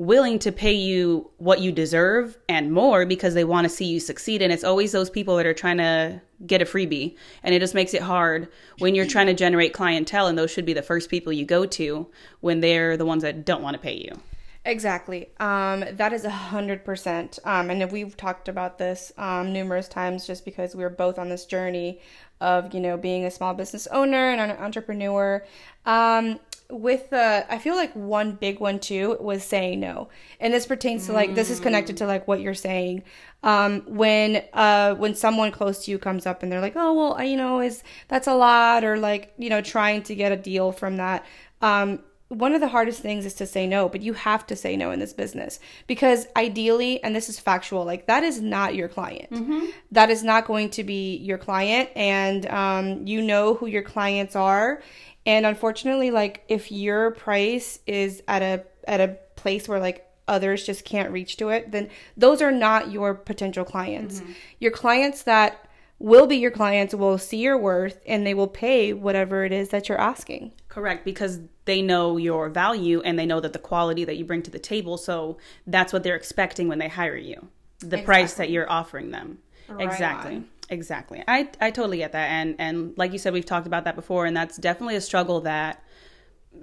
willing 0.00 0.38
to 0.38 0.50
pay 0.50 0.72
you 0.72 1.30
what 1.36 1.60
you 1.60 1.70
deserve 1.70 2.38
and 2.48 2.72
more 2.72 3.04
because 3.04 3.34
they 3.34 3.44
want 3.44 3.66
to 3.66 3.68
see 3.68 3.84
you 3.84 4.00
succeed. 4.00 4.40
And 4.40 4.50
it's 4.50 4.64
always 4.64 4.92
those 4.92 5.10
people 5.10 5.36
that 5.36 5.44
are 5.44 5.52
trying 5.52 5.76
to 5.76 6.22
get 6.46 6.62
a 6.62 6.64
freebie. 6.64 7.16
And 7.42 7.54
it 7.54 7.58
just 7.58 7.74
makes 7.74 7.92
it 7.92 8.00
hard 8.00 8.48
when 8.78 8.94
you're 8.94 9.04
trying 9.04 9.26
to 9.26 9.34
generate 9.34 9.74
clientele 9.74 10.26
and 10.26 10.38
those 10.38 10.50
should 10.50 10.64
be 10.64 10.72
the 10.72 10.80
first 10.80 11.10
people 11.10 11.34
you 11.34 11.44
go 11.44 11.66
to 11.66 12.08
when 12.40 12.60
they're 12.60 12.96
the 12.96 13.04
ones 13.04 13.22
that 13.24 13.44
don't 13.44 13.60
want 13.60 13.74
to 13.74 13.78
pay 13.78 13.94
you 13.94 14.18
Exactly. 14.64 15.30
Um, 15.40 15.84
that 15.92 16.12
is 16.12 16.24
a 16.24 16.30
hundred 16.30 16.84
percent. 16.84 17.38
Um, 17.44 17.70
and 17.70 17.90
we've 17.90 18.14
talked 18.16 18.46
about 18.46 18.76
this 18.76 19.10
um, 19.16 19.52
numerous 19.54 19.88
times, 19.88 20.26
just 20.26 20.44
because 20.44 20.76
we 20.76 20.84
are 20.84 20.90
both 20.90 21.18
on 21.18 21.30
this 21.30 21.46
journey 21.46 22.00
of 22.42 22.74
you 22.74 22.80
know 22.80 22.98
being 22.98 23.24
a 23.24 23.30
small 23.30 23.54
business 23.54 23.86
owner 23.86 24.30
and 24.30 24.40
an 24.40 24.50
entrepreneur. 24.58 25.44
Um, 25.86 26.40
with 26.68 27.10
the, 27.10 27.44
I 27.48 27.58
feel 27.58 27.74
like 27.74 27.92
one 27.96 28.32
big 28.32 28.60
one 28.60 28.78
too 28.78 29.16
was 29.18 29.42
saying 29.44 29.80
no, 29.80 30.10
and 30.40 30.52
this 30.52 30.66
pertains 30.66 31.06
to 31.06 31.14
like 31.14 31.34
this 31.34 31.48
is 31.48 31.58
connected 31.58 31.96
to 31.96 32.06
like 32.06 32.28
what 32.28 32.40
you're 32.40 32.54
saying. 32.54 33.02
Um, 33.42 33.80
when 33.86 34.44
uh 34.52 34.94
when 34.94 35.14
someone 35.14 35.52
close 35.52 35.86
to 35.86 35.90
you 35.90 35.98
comes 35.98 36.26
up 36.26 36.42
and 36.42 36.52
they're 36.52 36.60
like, 36.60 36.76
oh 36.76 36.92
well, 36.92 37.24
you 37.24 37.36
know, 37.38 37.60
is 37.60 37.82
that's 38.08 38.26
a 38.26 38.34
lot, 38.34 38.84
or 38.84 38.98
like 38.98 39.32
you 39.38 39.48
know 39.48 39.62
trying 39.62 40.02
to 40.04 40.14
get 40.14 40.32
a 40.32 40.36
deal 40.36 40.70
from 40.70 40.98
that. 40.98 41.24
Um, 41.62 42.00
one 42.30 42.54
of 42.54 42.60
the 42.60 42.68
hardest 42.68 43.02
things 43.02 43.26
is 43.26 43.34
to 43.34 43.46
say 43.46 43.66
no, 43.66 43.88
but 43.88 44.02
you 44.02 44.12
have 44.12 44.46
to 44.46 44.54
say 44.54 44.76
no 44.76 44.92
in 44.92 45.00
this 45.00 45.12
business 45.12 45.58
because 45.88 46.28
ideally, 46.36 47.02
and 47.02 47.14
this 47.14 47.28
is 47.28 47.40
factual, 47.40 47.84
like 47.84 48.06
that 48.06 48.22
is 48.22 48.40
not 48.40 48.76
your 48.76 48.88
client. 48.88 49.32
Mm-hmm. 49.32 49.66
That 49.90 50.10
is 50.10 50.22
not 50.22 50.46
going 50.46 50.70
to 50.70 50.84
be 50.84 51.16
your 51.16 51.38
client, 51.38 51.90
and 51.96 52.46
um, 52.46 53.04
you 53.04 53.20
know 53.20 53.54
who 53.54 53.66
your 53.66 53.82
clients 53.82 54.36
are. 54.36 54.80
And 55.26 55.44
unfortunately, 55.44 56.12
like 56.12 56.44
if 56.46 56.70
your 56.70 57.10
price 57.10 57.80
is 57.84 58.22
at 58.28 58.42
a 58.42 58.64
at 58.86 59.00
a 59.00 59.16
place 59.34 59.66
where 59.68 59.80
like 59.80 60.06
others 60.28 60.64
just 60.64 60.84
can't 60.84 61.10
reach 61.10 61.36
to 61.38 61.48
it, 61.48 61.72
then 61.72 61.88
those 62.16 62.40
are 62.40 62.52
not 62.52 62.92
your 62.92 63.12
potential 63.12 63.64
clients. 63.64 64.20
Mm-hmm. 64.20 64.32
Your 64.60 64.70
clients 64.70 65.24
that 65.24 65.66
will 65.98 66.28
be 66.28 66.36
your 66.36 66.52
clients 66.52 66.94
will 66.94 67.18
see 67.18 67.38
your 67.38 67.58
worth 67.58 68.00
and 68.06 68.24
they 68.24 68.34
will 68.34 68.46
pay 68.46 68.92
whatever 68.92 69.44
it 69.44 69.50
is 69.50 69.70
that 69.70 69.88
you're 69.88 70.00
asking. 70.00 70.52
Correct, 70.70 71.04
because 71.04 71.40
they 71.64 71.82
know 71.82 72.16
your 72.16 72.48
value 72.48 73.02
and 73.02 73.18
they 73.18 73.26
know 73.26 73.40
that 73.40 73.52
the 73.52 73.58
quality 73.58 74.04
that 74.04 74.16
you 74.16 74.24
bring 74.24 74.40
to 74.42 74.50
the 74.50 74.58
table. 74.58 74.96
So 74.96 75.36
that's 75.66 75.92
what 75.92 76.04
they're 76.04 76.16
expecting 76.16 76.68
when 76.68 76.78
they 76.78 76.88
hire 76.88 77.16
you. 77.16 77.48
The 77.80 77.86
exactly. 77.86 78.04
price 78.04 78.34
that 78.34 78.50
you're 78.50 78.70
offering 78.70 79.10
them. 79.10 79.38
Right 79.68 79.84
exactly. 79.84 80.36
On. 80.36 80.48
Exactly. 80.68 81.24
I, 81.26 81.48
I 81.60 81.72
totally 81.72 81.98
get 81.98 82.12
that. 82.12 82.30
And 82.30 82.54
and 82.58 82.96
like 82.96 83.12
you 83.12 83.18
said, 83.18 83.32
we've 83.32 83.44
talked 83.44 83.66
about 83.66 83.84
that 83.84 83.96
before, 83.96 84.26
and 84.26 84.36
that's 84.36 84.56
definitely 84.56 84.94
a 84.94 85.00
struggle 85.00 85.40
that 85.40 85.82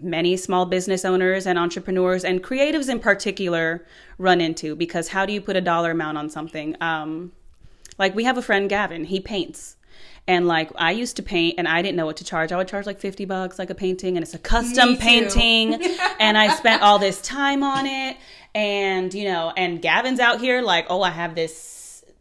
many 0.02 0.38
small 0.38 0.66
business 0.66 1.04
owners 1.06 1.46
and 1.46 1.58
entrepreneurs 1.58 2.24
and 2.24 2.44
creatives 2.44 2.90
in 2.90 3.00
particular 3.00 3.86
run 4.18 4.42
into 4.42 4.76
because 4.76 5.10
how 5.10 5.26
do 5.26 5.34
you 5.34 5.42
put 5.42 5.56
a 5.56 5.62
dollar 5.62 5.92
amount 5.92 6.18
on 6.18 6.30
something? 6.30 6.76
Um, 6.82 7.32
like 7.98 8.16
we 8.16 8.24
have 8.24 8.38
a 8.38 8.42
friend, 8.42 8.70
Gavin, 8.70 9.06
he 9.06 9.20
paints. 9.20 9.77
And 10.28 10.48
like 10.48 10.72
I 10.76 10.92
used 10.92 11.16
to 11.18 11.24
paint 11.24 11.56
and 11.58 11.68
I 11.68 11.82
didn't 11.82 11.96
know 11.96 12.06
what 12.06 12.18
to 12.18 12.24
charge. 12.24 12.52
I 12.52 12.58
would 12.58 12.68
charge 12.68 12.86
like 12.86 13.00
50 13.00 13.26
bucks 13.26 13.58
like 13.58 13.70
a 13.70 13.76
painting 13.76 14.18
and 14.18 14.24
it's 14.24 14.34
a 14.34 14.40
custom 14.40 14.98
painting. 14.98 15.82
And 16.20 16.38
I 16.38 16.54
spent 16.56 16.82
all 16.82 17.00
this 17.00 17.22
time 17.22 17.64
on 17.64 17.86
it. 17.86 18.18
And 18.56 19.14
you 19.14 19.26
know 19.26 19.54
and 19.56 19.82
Gavin's 19.82 20.20
out 20.20 20.40
here 20.40 20.62
like, 20.62 20.88
"Oh, 20.90 21.02
I 21.02 21.12
have 21.12 21.36
this 21.36 21.77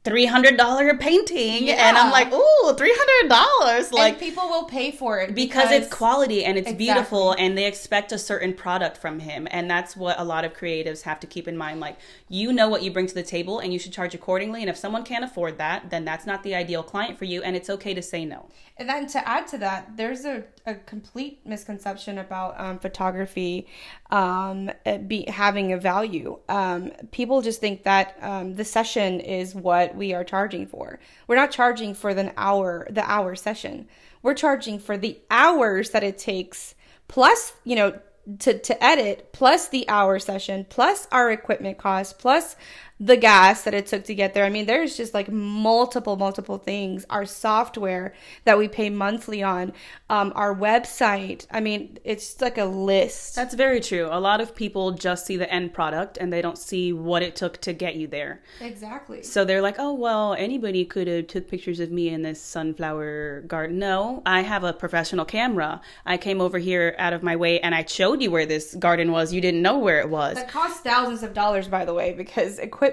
$300 0.06 1.00
painting 1.00 1.66
Yeah. 1.66 1.88
and 1.88 1.96
i'm 1.98 2.10
like 2.10 2.32
ooh 2.32 2.72
$300 2.72 3.92
like 3.92 4.12
and 4.12 4.20
people 4.20 4.48
will 4.48 4.64
pay 4.64 4.90
for 4.90 5.20
it 5.20 5.34
because 5.34 5.70
it's 5.70 5.88
quality 5.92 6.44
and 6.44 6.56
it's 6.58 6.66
Exactly. 6.68 6.86
beautiful 6.86 7.32
and 7.32 7.56
they 7.58 7.66
expect 7.66 8.12
a 8.12 8.18
certain 8.18 8.52
product 8.54 8.96
from 8.96 9.18
him 9.18 9.46
and 9.50 9.70
that's 9.70 9.96
what 9.96 10.18
a 10.18 10.24
lot 10.24 10.44
of 10.44 10.52
creatives 10.54 11.02
have 11.02 11.18
to 11.20 11.26
keep 11.26 11.46
in 11.48 11.56
mind 11.56 11.80
like 11.80 11.96
you 12.28 12.52
know 12.52 12.68
what 12.68 12.82
you 12.82 12.90
bring 12.90 13.06
to 13.06 13.14
the 13.14 13.22
table 13.22 13.58
and 13.58 13.72
you 13.72 13.78
should 13.78 13.92
charge 13.92 14.14
accordingly 14.14 14.60
and 14.62 14.70
if 14.70 14.76
someone 14.76 15.04
can't 15.04 15.24
afford 15.24 15.58
that 15.58 15.90
then 15.90 16.04
that's 16.04 16.26
not 16.26 16.42
the 16.42 16.54
ideal 16.54 16.82
client 16.82 17.18
for 17.18 17.24
you 17.24 17.42
and 17.42 17.56
it's 17.56 17.68
okay 17.70 17.94
to 17.94 18.02
say 18.02 18.24
no 18.24 18.46
And 18.78 18.88
then 18.90 19.06
to 19.14 19.20
add 19.26 19.46
to 19.52 19.58
that, 19.66 19.96
there's 19.96 20.26
a, 20.26 20.44
a 20.66 20.74
complete 20.92 21.40
misconception 21.46 22.18
about 22.18 22.50
um, 22.60 22.78
photography 22.78 23.66
um, 24.10 24.70
be 25.06 25.24
having 25.44 25.72
a 25.72 25.78
value. 25.78 26.38
Um, 26.50 26.92
people 27.10 27.40
just 27.40 27.58
think 27.58 27.84
that 27.84 28.06
um, 28.20 28.54
the 28.60 28.64
session 28.64 29.20
is 29.20 29.54
what 29.54 29.95
we 29.96 30.12
are 30.14 30.24
charging 30.24 30.66
for. 30.66 30.98
We're 31.26 31.36
not 31.36 31.50
charging 31.50 31.94
for 31.94 32.14
the 32.14 32.32
hour, 32.36 32.86
the 32.90 33.08
hour 33.10 33.34
session. 33.34 33.88
We're 34.22 34.34
charging 34.34 34.78
for 34.78 34.96
the 34.96 35.20
hours 35.30 35.90
that 35.90 36.02
it 36.02 36.18
takes, 36.18 36.74
plus 37.08 37.52
you 37.64 37.76
know 37.76 37.98
to 38.40 38.58
to 38.58 38.84
edit, 38.84 39.32
plus 39.32 39.68
the 39.68 39.88
hour 39.88 40.18
session, 40.18 40.66
plus 40.68 41.06
our 41.12 41.30
equipment 41.30 41.78
cost, 41.78 42.18
plus 42.18 42.56
the 42.98 43.16
gas 43.16 43.62
that 43.62 43.74
it 43.74 43.86
took 43.86 44.04
to 44.04 44.14
get 44.14 44.34
there. 44.34 44.44
I 44.44 44.50
mean, 44.50 44.66
there's 44.66 44.96
just 44.96 45.12
like 45.14 45.30
multiple, 45.30 46.16
multiple 46.16 46.58
things. 46.58 47.04
Our 47.10 47.26
software 47.26 48.14
that 48.44 48.58
we 48.58 48.68
pay 48.68 48.90
monthly 48.90 49.42
on, 49.42 49.72
um, 50.08 50.32
our 50.34 50.54
website. 50.54 51.46
I 51.50 51.60
mean, 51.60 51.98
it's 52.04 52.40
like 52.40 52.58
a 52.58 52.64
list. 52.64 53.34
that's 53.34 53.54
very 53.54 53.80
true 53.80 54.08
a 54.10 54.20
lot 54.20 54.40
of 54.40 54.54
people 54.54 54.92
just 54.92 55.26
see 55.26 55.36
the 55.36 55.52
end 55.52 55.72
product 55.72 56.16
and 56.16 56.32
they 56.32 56.40
don't 56.40 56.58
see 56.58 56.92
what 56.92 57.22
it 57.22 57.36
took 57.36 57.60
to 57.60 57.72
get 57.72 57.96
you 57.96 58.06
there 58.06 58.40
Exactly. 58.60 59.22
So 59.22 59.44
they're 59.44 59.60
like, 59.60 59.76
oh 59.78 59.92
well, 59.92 60.34
anybody 60.34 60.84
could 60.84 61.06
have 61.08 61.26
took 61.26 61.48
pictures 61.48 61.80
of 61.80 61.90
me 61.90 62.08
in 62.08 62.22
this 62.22 62.40
sunflower 62.40 63.42
garden. 63.42 63.78
No, 63.78 64.22
I 64.24 64.40
have 64.42 64.64
a 64.64 64.72
professional 64.72 65.24
camera. 65.24 65.80
I 66.04 66.16
came 66.16 66.40
over 66.40 66.58
here 66.58 66.94
out 66.98 67.12
of 67.12 67.22
my 67.22 67.36
way 67.36 67.60
and 67.60 67.74
I 67.74 67.84
showed 67.84 68.22
you 68.22 68.30
where 68.30 68.46
this 68.46 68.74
garden 68.74 69.12
was. 69.12 69.32
You 69.32 69.40
didn't 69.40 69.62
know 69.62 69.78
where 69.78 70.00
it 70.00 70.08
was. 70.08 70.36
That 70.36 70.50
cost 70.50 70.82
thousands 70.82 71.22
of 71.22 71.34
dollars, 71.34 71.68
by 71.68 71.84
the 71.84 71.94
way, 71.94 72.12
because 72.12 72.58
equipment, 72.58 72.85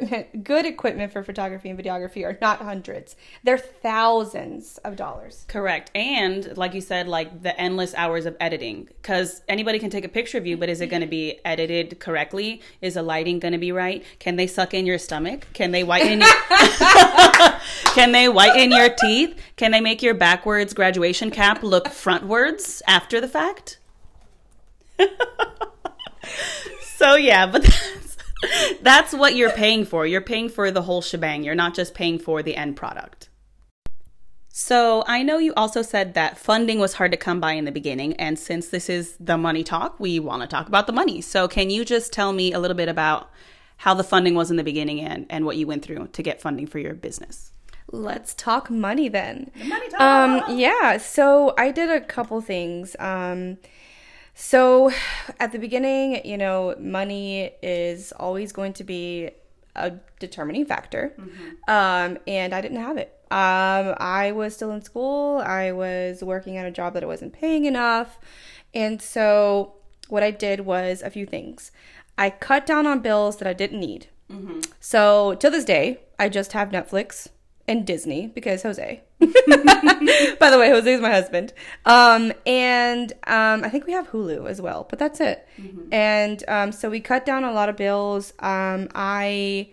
good 0.44 0.66
equipment 0.66 1.12
for 1.12 1.24
photography 1.24 1.70
and 1.70 1.80
videography 1.80 2.26
are 2.26 2.38
not 2.42 2.60
hundreds. 2.60 3.16
They're 3.44 3.58
thousands 3.58 4.78
of 4.80 4.96
dollars. 4.96 5.46
Correct. 5.48 5.92
And 5.96 6.56
like 6.58 6.74
you 6.74 6.82
said, 6.82 7.08
like 7.08 7.42
the 7.42 7.60
endless 7.60 7.94
hours 7.96 8.26
of 8.26 8.36
editing. 8.40 8.86
Because 9.02 9.42
anybody 9.48 9.80
can 9.80 9.90
take 9.90 10.06
a 10.06 10.10
picture 10.10 10.38
of 10.38 10.46
you, 10.46 10.58
but 10.58 10.70
is 10.70 10.82
it 10.82 10.88
going 10.88 11.02
to 11.02 11.08
be 11.08 11.40
edited 11.46 12.00
correctly? 12.00 12.62
Is 12.82 12.96
the 12.96 13.04
lighting 13.04 13.40
going 13.40 13.54
to 13.54 13.58
be 13.58 13.72
right? 13.72 14.04
Can 14.20 14.36
they 14.36 14.48
suck 14.48 14.74
in 14.74 14.86
your 14.86 14.98
stomach? 14.98 15.48
Can 15.54 15.72
they 15.72 15.84
whiten 15.84 16.22
your 16.22 16.30
Can 17.94 18.12
they 18.12 18.30
whiten 18.30 18.72
your 18.72 18.90
teeth? 18.90 19.40
Can 19.56 19.72
they 19.72 19.82
make 19.82 20.02
your 20.02 20.14
backwards 20.14 20.74
graduation 20.74 21.32
cap 21.32 21.64
look 21.64 21.86
frontwards 21.86 22.82
after 22.88 23.22
the 23.22 23.28
fact? 23.28 23.80
so 26.82 27.16
yeah, 27.16 27.46
but 27.46 27.64
that's, 28.82 29.14
what 29.14 29.36
you're 29.36 29.52
paying 29.52 29.86
for. 29.86 30.08
You're 30.08 30.22
paying 30.22 30.50
for 30.50 30.72
the 30.72 30.82
whole 30.82 31.02
shebang. 31.02 31.44
You're 31.44 31.56
not 31.56 31.74
just 31.74 31.94
paying 31.94 32.20
for 32.20 32.42
the 32.42 32.56
end 32.56 32.76
product. 32.76 33.30
So 34.50 35.04
I 35.08 35.24
know 35.24 35.40
you 35.40 35.54
also 35.56 35.82
said 35.82 36.14
that 36.14 36.38
funding 36.38 36.80
was 36.80 36.94
hard 36.94 37.12
to 37.12 37.18
come 37.18 37.40
by 37.40 37.54
in 37.54 37.66
the 37.66 37.72
beginning, 37.72 38.14
and 38.18 38.38
since 38.38 38.68
this 38.68 38.88
is 38.88 39.18
the 39.20 39.38
money 39.38 39.64
talk, 39.64 40.00
we 40.00 40.20
want 40.20 40.42
to 40.44 40.48
talk 40.48 40.68
about 40.68 40.86
the 40.86 40.94
money. 40.94 41.22
So 41.22 41.48
can 41.48 41.70
you 41.70 41.84
just 41.84 42.14
tell 42.14 42.34
me 42.34 42.54
a 42.54 42.60
little 42.60 42.78
bit 42.78 42.88
about 42.88 43.32
how 43.78 43.94
the 43.94 44.04
funding 44.04 44.36
was 44.36 44.52
in 44.52 44.58
the 44.58 44.64
beginning 44.64 45.02
and, 45.02 45.26
and 45.30 45.46
what 45.46 45.58
you 45.58 45.66
went 45.66 45.84
through 45.84 46.08
to 46.08 46.22
get 46.22 46.40
funding 46.40 46.68
for 46.68 46.78
your 46.78 46.94
business? 46.94 47.52
Let's 47.92 48.34
talk 48.34 48.70
money 48.70 49.10
then. 49.10 49.52
money 49.66 49.90
talk. 49.90 50.02
Um, 50.02 50.58
yeah, 50.58 50.98
so 50.98 51.54
I 51.58 51.72
did 51.72 51.90
a 51.90 52.02
couple 52.02 52.40
things. 52.42 52.96
Um, 53.00 53.58
so 54.34 54.92
at 55.40 55.52
the 55.52 55.60
beginning, 55.60 56.26
you 56.26 56.38
know, 56.38 56.76
money 56.80 57.52
is 57.62 58.12
always 58.14 58.52
going 58.52 58.74
to 58.74 58.84
be 58.84 59.30
a 59.76 59.92
determining 60.20 60.66
factor. 60.66 61.14
Um, 61.68 62.18
and 62.28 62.54
I 62.54 62.62
didn't 62.62 62.82
have 62.82 62.98
it. 62.98 63.18
Um, 63.32 63.96
I 63.98 64.32
was 64.36 64.54
still 64.56 64.72
in 64.72 64.82
school. 64.84 65.38
I 65.40 65.72
was 65.72 66.24
working 66.24 66.58
at 66.58 66.66
a 66.66 66.72
job 66.72 66.94
that 66.94 67.04
it 67.04 67.08
wasn't 67.08 67.34
paying 67.34 67.66
enough. 67.66 68.20
And 68.74 69.02
so 69.02 69.74
what 70.10 70.22
I 70.24 70.32
did 70.32 70.62
was 70.62 71.02
a 71.02 71.10
few 71.10 71.26
things. 71.26 71.72
I 72.18 72.30
cut 72.30 72.66
down 72.66 72.86
on 72.86 73.00
bills 73.00 73.38
that 73.38 73.48
I 73.48 73.54
didn't 73.54 73.80
need. 73.80 74.08
So 74.80 75.36
to 75.36 75.50
this 75.50 75.66
day, 75.66 76.00
I 76.20 76.30
just 76.30 76.54
have 76.54 76.70
Netflix 76.70 77.30
and 77.68 77.86
Disney 77.86 78.28
because 78.28 78.64
Jose. 78.64 79.02
By 79.20 80.50
the 80.50 80.58
way, 80.60 80.70
Jose 80.70 80.94
is 80.94 81.02
my 81.02 81.12
husband. 81.12 81.54
Um, 81.86 82.34
and 82.46 83.14
um, 83.26 83.64
I 83.64 83.70
think 83.70 83.86
we 83.86 83.94
have 83.94 84.10
Hulu 84.10 84.50
as 84.50 84.62
well, 84.62 84.86
but 84.90 85.00
that's 85.00 85.22
it. 85.22 85.48
And 85.92 86.44
um, 86.48 86.72
so 86.72 86.90
we 86.90 87.00
cut 87.00 87.26
down 87.26 87.44
a 87.44 87.54
lot 87.54 87.70
of 87.70 87.78
bills. 87.78 88.34
Um, 88.40 88.90
I 88.94 89.70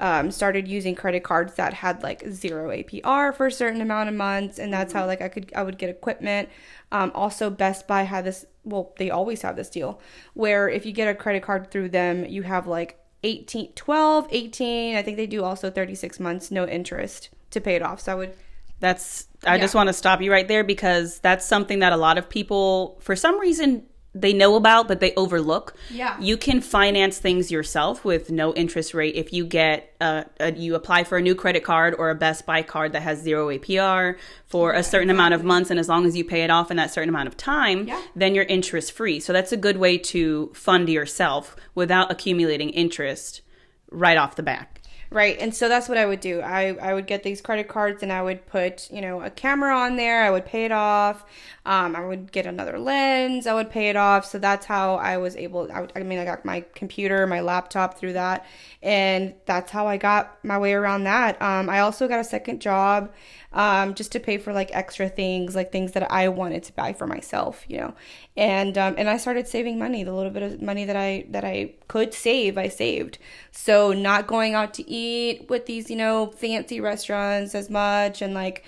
um, 0.00 0.30
started 0.30 0.68
using 0.68 0.94
credit 0.94 1.24
cards 1.24 1.54
that 1.54 1.74
had 1.74 2.02
like 2.02 2.24
zero 2.28 2.70
APR 2.70 3.34
for 3.34 3.46
a 3.46 3.52
certain 3.52 3.80
amount 3.80 4.08
of 4.08 4.14
months, 4.14 4.58
and 4.58 4.72
that's 4.72 4.92
how 4.92 5.06
like 5.06 5.20
I 5.20 5.28
could 5.28 5.52
I 5.54 5.62
would 5.62 5.78
get 5.78 5.90
equipment. 5.90 6.48
Um, 6.90 7.12
also, 7.14 7.50
Best 7.50 7.86
Buy 7.86 8.02
had 8.02 8.24
this. 8.24 8.46
Well, 8.64 8.92
they 8.98 9.10
always 9.10 9.42
have 9.42 9.56
this 9.56 9.70
deal 9.70 10.00
where 10.34 10.68
if 10.68 10.84
you 10.84 10.92
get 10.92 11.08
a 11.08 11.14
credit 11.14 11.42
card 11.42 11.70
through 11.70 11.88
them, 11.88 12.24
you 12.26 12.42
have 12.42 12.66
like 12.66 12.97
18, 13.22 13.72
12, 13.72 14.28
18. 14.30 14.96
I 14.96 15.02
think 15.02 15.16
they 15.16 15.26
do 15.26 15.44
also 15.44 15.70
36 15.70 16.20
months, 16.20 16.50
no 16.50 16.66
interest 16.66 17.30
to 17.50 17.60
pay 17.60 17.74
it 17.74 17.82
off. 17.82 18.00
So 18.00 18.12
I 18.12 18.14
would 18.14 18.34
That's 18.80 19.26
I 19.44 19.58
just 19.58 19.74
want 19.74 19.88
to 19.88 19.92
stop 19.92 20.20
you 20.20 20.30
right 20.30 20.46
there 20.46 20.64
because 20.64 21.18
that's 21.20 21.44
something 21.44 21.80
that 21.80 21.92
a 21.92 21.96
lot 21.96 22.18
of 22.18 22.28
people 22.28 22.98
for 23.00 23.16
some 23.16 23.38
reason 23.40 23.84
they 24.20 24.32
know 24.32 24.56
about 24.56 24.88
but 24.88 25.00
they 25.00 25.14
overlook. 25.14 25.74
Yeah. 25.90 26.18
You 26.20 26.36
can 26.36 26.60
finance 26.60 27.18
things 27.18 27.50
yourself 27.50 28.04
with 28.04 28.30
no 28.30 28.52
interest 28.54 28.94
rate 28.94 29.14
if 29.14 29.32
you 29.32 29.44
get 29.46 29.94
a, 30.00 30.24
a 30.40 30.52
you 30.52 30.74
apply 30.74 31.04
for 31.04 31.18
a 31.18 31.22
new 31.22 31.34
credit 31.34 31.62
card 31.64 31.94
or 31.98 32.10
a 32.10 32.14
Best 32.14 32.46
Buy 32.46 32.62
card 32.62 32.92
that 32.92 33.02
has 33.02 33.20
zero 33.20 33.48
APR 33.48 34.16
for 34.46 34.72
a 34.72 34.82
certain 34.82 35.10
amount 35.10 35.34
of 35.34 35.44
months 35.44 35.70
and 35.70 35.78
as 35.78 35.88
long 35.88 36.06
as 36.06 36.16
you 36.16 36.24
pay 36.24 36.42
it 36.42 36.50
off 36.50 36.70
in 36.70 36.76
that 36.76 36.90
certain 36.92 37.08
amount 37.08 37.28
of 37.28 37.36
time, 37.36 37.86
Yeah. 37.86 38.02
then 38.16 38.34
you're 38.34 38.44
interest 38.44 38.92
free. 38.92 39.20
So 39.20 39.32
that's 39.32 39.52
a 39.52 39.56
good 39.56 39.76
way 39.76 39.98
to 39.98 40.50
fund 40.54 40.88
yourself 40.88 41.56
without 41.74 42.10
accumulating 42.10 42.70
interest 42.70 43.42
right 43.90 44.16
off 44.18 44.36
the 44.36 44.42
back. 44.42 44.77
Right. 45.10 45.38
And 45.40 45.54
so 45.54 45.70
that's 45.70 45.88
what 45.88 45.96
I 45.96 46.04
would 46.04 46.20
do. 46.20 46.42
I, 46.42 46.74
I 46.82 46.92
would 46.92 47.06
get 47.06 47.22
these 47.22 47.40
credit 47.40 47.66
cards 47.66 48.02
and 48.02 48.12
I 48.12 48.20
would 48.20 48.44
put, 48.46 48.90
you 48.90 49.00
know, 49.00 49.22
a 49.22 49.30
camera 49.30 49.74
on 49.74 49.96
there. 49.96 50.22
I 50.22 50.30
would 50.30 50.44
pay 50.44 50.66
it 50.66 50.72
off. 50.72 51.24
Um, 51.64 51.96
I 51.96 52.04
would 52.04 52.30
get 52.30 52.44
another 52.44 52.78
lens. 52.78 53.46
I 53.46 53.54
would 53.54 53.70
pay 53.70 53.88
it 53.88 53.96
off. 53.96 54.26
So 54.26 54.38
that's 54.38 54.66
how 54.66 54.96
I 54.96 55.16
was 55.16 55.34
able, 55.36 55.72
I, 55.72 55.80
would, 55.80 55.92
I 55.96 56.02
mean, 56.02 56.18
I 56.18 56.26
got 56.26 56.44
my 56.44 56.62
computer, 56.74 57.26
my 57.26 57.40
laptop 57.40 57.98
through 57.98 58.12
that. 58.14 58.44
And 58.82 59.34
that's 59.46 59.70
how 59.70 59.86
I 59.86 59.96
got 59.96 60.44
my 60.44 60.58
way 60.58 60.74
around 60.74 61.04
that. 61.04 61.40
Um, 61.40 61.70
I 61.70 61.80
also 61.80 62.06
got 62.06 62.20
a 62.20 62.24
second 62.24 62.60
job 62.60 63.10
um, 63.52 63.94
just 63.94 64.12
to 64.12 64.20
pay 64.20 64.36
for 64.36 64.52
like 64.52 64.70
extra 64.72 65.08
things, 65.08 65.54
like 65.54 65.72
things 65.72 65.92
that 65.92 66.10
I 66.12 66.28
wanted 66.28 66.62
to 66.64 66.72
buy 66.74 66.92
for 66.92 67.06
myself, 67.06 67.64
you 67.66 67.78
know. 67.78 67.94
And 68.36 68.76
um, 68.76 68.94
and 68.98 69.08
I 69.08 69.16
started 69.16 69.48
saving 69.48 69.78
money. 69.78 70.04
The 70.04 70.12
little 70.12 70.30
bit 70.30 70.42
of 70.42 70.62
money 70.62 70.84
that 70.84 70.96
I 70.96 71.24
that 71.30 71.44
I 71.44 71.74
could 71.88 72.12
save, 72.12 72.58
I 72.58 72.68
saved. 72.68 73.18
So 73.50 73.92
not 73.92 74.26
going 74.26 74.54
out 74.54 74.74
to 74.74 74.90
eat 74.90 75.48
with 75.48 75.66
these, 75.66 75.88
you 75.90 75.96
know, 75.96 76.26
fancy 76.26 76.80
restaurants 76.80 77.54
as 77.54 77.70
much, 77.70 78.20
and 78.20 78.34
like 78.34 78.64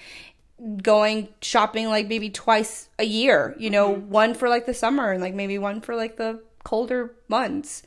going 0.82 1.28
shopping 1.40 1.88
like 1.88 2.08
maybe 2.08 2.30
twice 2.30 2.88
a 2.99 3.04
year. 3.04 3.54
You 3.58 3.70
know, 3.70 3.90
one 3.90 4.34
for 4.34 4.49
like 4.49 4.64
the 4.64 4.75
summer 4.75 5.12
and 5.12 5.20
like 5.20 5.34
maybe 5.34 5.58
one 5.58 5.82
for 5.82 5.94
like 5.94 6.16
the 6.16 6.42
colder 6.64 7.14
months. 7.28 7.82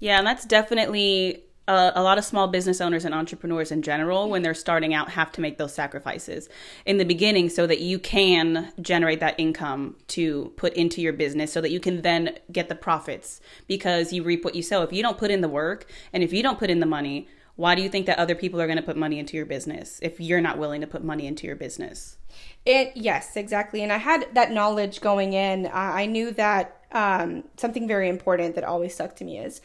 Yeah, 0.00 0.18
and 0.18 0.26
that's 0.26 0.44
definitely 0.44 1.44
uh, 1.68 1.92
a 1.94 2.02
lot 2.02 2.18
of 2.18 2.24
small 2.24 2.48
business 2.48 2.80
owners 2.80 3.04
and 3.04 3.14
entrepreneurs 3.14 3.70
in 3.70 3.82
general, 3.82 4.28
when 4.28 4.42
they're 4.42 4.54
starting 4.54 4.92
out, 4.92 5.10
have 5.10 5.30
to 5.32 5.40
make 5.40 5.58
those 5.58 5.72
sacrifices 5.72 6.48
in 6.84 6.96
the 6.96 7.04
beginning 7.04 7.48
so 7.48 7.66
that 7.66 7.80
you 7.80 7.98
can 7.98 8.72
generate 8.80 9.20
that 9.20 9.38
income 9.38 9.96
to 10.08 10.52
put 10.56 10.72
into 10.74 11.00
your 11.00 11.12
business 11.12 11.52
so 11.52 11.60
that 11.60 11.70
you 11.70 11.78
can 11.78 12.02
then 12.02 12.36
get 12.50 12.68
the 12.68 12.74
profits 12.74 13.40
because 13.68 14.12
you 14.12 14.22
reap 14.22 14.44
what 14.44 14.54
you 14.54 14.62
sow. 14.62 14.82
If 14.82 14.92
you 14.92 15.02
don't 15.02 15.18
put 15.18 15.30
in 15.30 15.42
the 15.42 15.48
work 15.48 15.86
and 16.12 16.22
if 16.22 16.32
you 16.32 16.42
don't 16.42 16.58
put 16.58 16.70
in 16.70 16.80
the 16.80 16.86
money, 16.86 17.28
why 17.56 17.74
do 17.74 17.82
you 17.82 17.88
think 17.88 18.06
that 18.06 18.18
other 18.18 18.34
people 18.34 18.60
are 18.60 18.66
going 18.66 18.78
to 18.78 18.82
put 18.82 18.96
money 18.96 19.18
into 19.18 19.36
your 19.36 19.46
business 19.46 20.00
if 20.02 20.18
you're 20.18 20.40
not 20.40 20.58
willing 20.58 20.80
to 20.80 20.86
put 20.86 21.04
money 21.04 21.26
into 21.26 21.46
your 21.46 21.56
business? 21.56 22.16
It 22.64 22.92
yes, 22.96 23.36
exactly. 23.36 23.82
And 23.82 23.92
I 23.92 23.98
had 23.98 24.34
that 24.34 24.50
knowledge 24.50 25.00
going 25.00 25.34
in. 25.34 25.68
I 25.72 26.06
knew 26.06 26.30
that 26.32 26.80
um, 26.92 27.44
something 27.56 27.86
very 27.86 28.08
important 28.08 28.54
that 28.54 28.64
always 28.64 28.94
stuck 28.94 29.14
to 29.16 29.24
me 29.24 29.38
is 29.38 29.60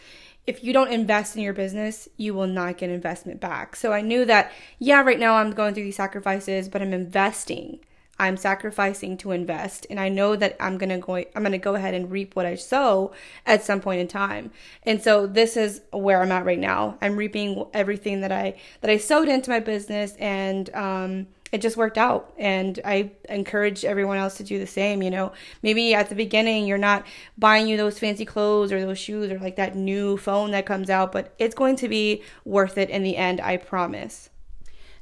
if 0.47 0.63
you 0.63 0.73
don't 0.73 0.91
invest 0.91 1.35
in 1.35 1.41
your 1.41 1.53
business, 1.53 2.07
you 2.17 2.33
will 2.33 2.47
not 2.47 2.77
get 2.77 2.89
investment 2.89 3.39
back. 3.39 3.75
So 3.75 3.93
I 3.93 4.01
knew 4.01 4.25
that 4.25 4.51
yeah, 4.79 5.01
right 5.01 5.19
now 5.19 5.35
I'm 5.35 5.51
going 5.51 5.73
through 5.73 5.83
these 5.83 5.95
sacrifices, 5.95 6.69
but 6.69 6.81
I'm 6.81 6.93
investing. 6.93 7.79
I'm 8.17 8.37
sacrificing 8.37 9.17
to 9.17 9.31
invest 9.31 9.85
and 9.89 9.99
I 9.99 10.07
know 10.07 10.37
that 10.37 10.55
I'm 10.59 10.77
going 10.77 10.89
to 10.89 10.99
go 10.99 11.15
I'm 11.15 11.41
going 11.43 11.51
to 11.51 11.57
go 11.57 11.75
ahead 11.75 11.93
and 11.93 12.09
reap 12.09 12.35
what 12.35 12.45
I 12.45 12.55
sow 12.55 13.11
at 13.45 13.63
some 13.63 13.81
point 13.81 13.99
in 13.99 14.07
time. 14.07 14.51
And 14.83 15.01
so 15.01 15.27
this 15.27 15.57
is 15.57 15.81
where 15.91 16.21
I'm 16.21 16.31
at 16.31 16.45
right 16.45 16.59
now. 16.59 16.97
I'm 17.01 17.17
reaping 17.17 17.65
everything 17.73 18.21
that 18.21 18.31
I 18.31 18.55
that 18.81 18.89
I 18.89 18.97
sowed 18.97 19.27
into 19.27 19.49
my 19.49 19.59
business 19.59 20.15
and 20.17 20.73
um 20.73 21.27
it 21.55 21.61
just 21.61 21.77
worked 21.77 21.97
out. 21.97 22.33
And 22.37 22.79
i 22.83 23.11
encourage 23.29 23.85
everyone 23.85 24.17
else 24.17 24.35
to 24.37 24.43
do 24.43 24.59
the 24.59 24.67
same 24.67 25.01
you 25.01 25.09
know. 25.09 25.31
Maybe 25.63 25.93
at 25.95 26.09
the 26.09 26.15
beginning 26.15 26.67
you're 26.67 26.77
not 26.77 27.05
buying 27.37 27.67
you 27.67 27.77
those 27.77 27.97
fancy 27.97 28.25
clothes 28.25 28.73
or 28.73 28.81
those 28.81 28.99
shoes 28.99 29.31
or 29.31 29.39
like 29.39 29.55
that 29.55 29.75
new 29.75 30.17
phone 30.17 30.51
that 30.51 30.65
comes 30.65 30.89
out 30.89 31.13
but 31.13 31.33
it's 31.39 31.55
going 31.55 31.77
to 31.77 31.87
be 31.87 32.21
worth 32.43 32.77
it 32.77 32.89
in 32.89 33.03
the 33.03 33.15
end 33.15 33.39
i 33.39 33.55
promise. 33.55 34.29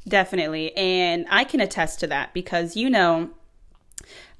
Definitely. 0.07 0.75
And 0.77 1.25
I 1.29 1.43
can 1.43 1.59
attest 1.59 1.99
to 2.01 2.07
that 2.07 2.33
because, 2.33 2.75
you 2.75 2.89
know, 2.89 3.31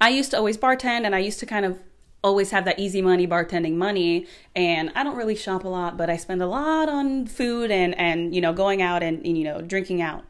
I 0.00 0.10
used 0.10 0.30
to 0.30 0.36
always 0.36 0.58
bartend 0.58 1.04
and 1.04 1.14
I 1.14 1.18
used 1.18 1.40
to 1.40 1.46
kind 1.46 1.64
of 1.64 1.80
always 2.22 2.50
have 2.52 2.64
that 2.66 2.78
easy 2.78 3.02
money 3.02 3.26
bartending 3.26 3.74
money. 3.74 4.26
And 4.54 4.92
I 4.94 5.02
don't 5.02 5.16
really 5.16 5.34
shop 5.34 5.64
a 5.64 5.68
lot 5.68 5.96
but 5.96 6.08
I 6.08 6.16
spend 6.16 6.42
a 6.42 6.46
lot 6.46 6.88
on 6.88 7.26
food 7.26 7.72
and 7.72 7.98
and 7.98 8.34
you 8.34 8.40
know 8.40 8.52
going 8.52 8.82
out 8.82 9.02
and, 9.02 9.24
and 9.26 9.36
you 9.36 9.44
know 9.44 9.60
drinking 9.60 10.00
out 10.00 10.24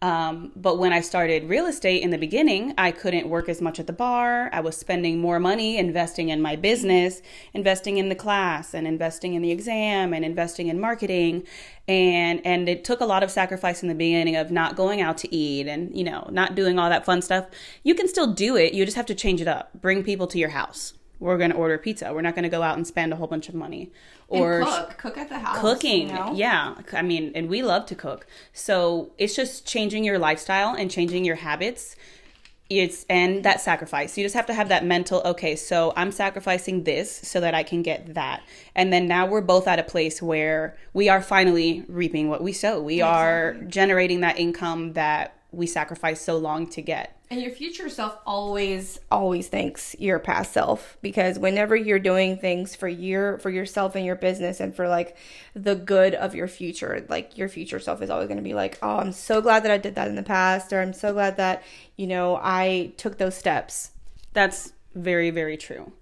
um, 0.00 0.52
but 0.54 0.78
when 0.78 0.92
I 0.92 1.00
started 1.00 1.48
real 1.48 1.66
estate 1.66 2.02
in 2.02 2.10
the 2.10 2.18
beginning, 2.18 2.72
I 2.78 2.92
couldn't 2.92 3.28
work 3.28 3.48
as 3.48 3.60
much 3.60 3.80
at 3.80 3.88
the 3.88 3.92
bar. 3.92 4.48
I 4.52 4.60
was 4.60 4.76
spending 4.76 5.18
more 5.18 5.40
money 5.40 5.76
investing 5.76 6.28
in 6.28 6.40
my 6.40 6.54
business, 6.54 7.20
investing 7.52 7.98
in 7.98 8.08
the 8.08 8.14
class, 8.14 8.74
and 8.74 8.86
investing 8.86 9.34
in 9.34 9.42
the 9.42 9.50
exam, 9.50 10.14
and 10.14 10.24
investing 10.24 10.68
in 10.68 10.78
marketing. 10.78 11.44
And 11.88 12.40
and 12.46 12.68
it 12.68 12.84
took 12.84 13.00
a 13.00 13.06
lot 13.06 13.24
of 13.24 13.30
sacrifice 13.30 13.82
in 13.82 13.88
the 13.88 13.94
beginning 13.94 14.36
of 14.36 14.52
not 14.52 14.76
going 14.76 15.00
out 15.00 15.18
to 15.18 15.34
eat 15.34 15.66
and 15.66 15.96
you 15.96 16.04
know 16.04 16.28
not 16.30 16.54
doing 16.54 16.78
all 16.78 16.90
that 16.90 17.04
fun 17.04 17.20
stuff. 17.20 17.46
You 17.82 17.94
can 17.96 18.06
still 18.06 18.32
do 18.32 18.56
it. 18.56 18.74
You 18.74 18.84
just 18.84 18.96
have 18.96 19.06
to 19.06 19.16
change 19.16 19.40
it 19.40 19.48
up. 19.48 19.70
Bring 19.80 20.04
people 20.04 20.28
to 20.28 20.38
your 20.38 20.50
house 20.50 20.92
we're 21.20 21.38
going 21.38 21.50
to 21.50 21.56
order 21.56 21.78
pizza. 21.78 22.12
We're 22.12 22.22
not 22.22 22.34
going 22.34 22.44
to 22.44 22.48
go 22.48 22.62
out 22.62 22.76
and 22.76 22.86
spend 22.86 23.12
a 23.12 23.16
whole 23.16 23.26
bunch 23.26 23.48
of 23.48 23.54
money 23.54 23.90
or 24.28 24.60
and 24.60 24.66
cook, 24.66 24.98
cook 24.98 25.18
at 25.18 25.28
the 25.28 25.38
house. 25.38 25.60
Cooking, 25.60 26.08
you 26.08 26.14
know? 26.14 26.32
yeah. 26.34 26.74
I 26.92 27.02
mean, 27.02 27.32
and 27.34 27.48
we 27.48 27.62
love 27.62 27.86
to 27.86 27.94
cook. 27.94 28.26
So 28.52 29.12
it's 29.18 29.34
just 29.34 29.66
changing 29.66 30.04
your 30.04 30.18
lifestyle 30.18 30.74
and 30.74 30.90
changing 30.90 31.24
your 31.24 31.36
habits. 31.36 31.96
It's 32.70 33.06
and 33.08 33.44
that 33.44 33.62
sacrifice. 33.62 34.18
You 34.18 34.24
just 34.24 34.34
have 34.34 34.44
to 34.46 34.52
have 34.52 34.68
that 34.68 34.84
mental. 34.84 35.22
Okay, 35.24 35.56
so 35.56 35.94
I'm 35.96 36.12
sacrificing 36.12 36.84
this 36.84 37.10
so 37.10 37.40
that 37.40 37.54
I 37.54 37.62
can 37.62 37.80
get 37.80 38.12
that, 38.12 38.42
and 38.74 38.92
then 38.92 39.08
now 39.08 39.26
we're 39.26 39.40
both 39.40 39.66
at 39.66 39.78
a 39.78 39.82
place 39.82 40.20
where 40.20 40.76
we 40.92 41.08
are 41.08 41.22
finally 41.22 41.82
reaping 41.88 42.28
what 42.28 42.42
we 42.42 42.52
sow. 42.52 42.82
We 42.82 42.96
exactly. 42.96 43.22
are 43.22 43.54
generating 43.68 44.20
that 44.20 44.38
income 44.38 44.92
that 44.92 45.37
we 45.50 45.66
sacrificed 45.66 46.24
so 46.24 46.36
long 46.36 46.68
to 46.70 46.82
get. 46.82 47.14
And 47.30 47.42
your 47.42 47.50
future 47.50 47.88
self 47.88 48.18
always 48.26 48.98
always 49.10 49.48
thanks 49.48 49.94
your 49.98 50.18
past 50.18 50.52
self 50.52 50.96
because 51.02 51.38
whenever 51.38 51.76
you're 51.76 51.98
doing 51.98 52.38
things 52.38 52.74
for 52.74 52.88
your 52.88 53.38
for 53.38 53.50
yourself 53.50 53.94
and 53.94 54.04
your 54.04 54.16
business 54.16 54.60
and 54.60 54.74
for 54.74 54.88
like 54.88 55.16
the 55.54 55.74
good 55.74 56.14
of 56.14 56.34
your 56.34 56.48
future, 56.48 57.04
like 57.08 57.36
your 57.36 57.48
future 57.48 57.80
self 57.80 58.00
is 58.00 58.08
always 58.08 58.28
going 58.28 58.38
to 58.38 58.42
be 58.42 58.54
like, 58.54 58.78
"Oh, 58.82 58.96
I'm 58.96 59.12
so 59.12 59.42
glad 59.42 59.62
that 59.64 59.70
I 59.70 59.76
did 59.76 59.94
that 59.96 60.08
in 60.08 60.14
the 60.14 60.22
past," 60.22 60.72
or 60.72 60.80
"I'm 60.80 60.94
so 60.94 61.12
glad 61.12 61.36
that, 61.36 61.62
you 61.96 62.06
know, 62.06 62.40
I 62.42 62.92
took 62.96 63.18
those 63.18 63.34
steps." 63.34 63.90
That's 64.32 64.72
very 64.94 65.30
very 65.30 65.58
true. 65.58 65.92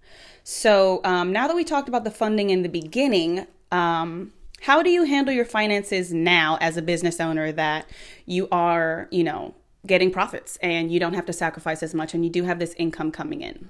So, 0.45 1.01
um, 1.03 1.33
now 1.33 1.49
that 1.49 1.57
we 1.57 1.65
talked 1.65 1.89
about 1.89 2.05
the 2.05 2.11
funding 2.13 2.51
in 2.51 2.63
the 2.63 2.69
beginning, 2.69 3.49
um, 3.73 4.33
how 4.67 4.83
do 4.83 4.91
you 4.91 5.05
handle 5.05 5.33
your 5.33 5.45
finances 5.45 6.13
now 6.13 6.59
as 6.61 6.77
a 6.77 6.83
business 6.83 7.21
owner 7.21 7.53
that 7.53 7.89
you 8.25 8.49
are, 8.51 9.07
you 9.13 9.23
know, 9.23 9.55
getting 9.87 10.11
profits 10.11 10.57
and 10.57 10.91
you 10.91 10.99
don't 10.99 11.15
have 11.15 11.25
to 11.25 11.33
sacrifice 11.33 11.85
as 11.85 11.95
much 11.95 12.15
and 12.15 12.25
you 12.25 12.31
do 12.31 12.43
have 12.43 12.59
this 12.59 12.75
income 12.75 13.13
coming 13.13 13.43
in? 13.43 13.69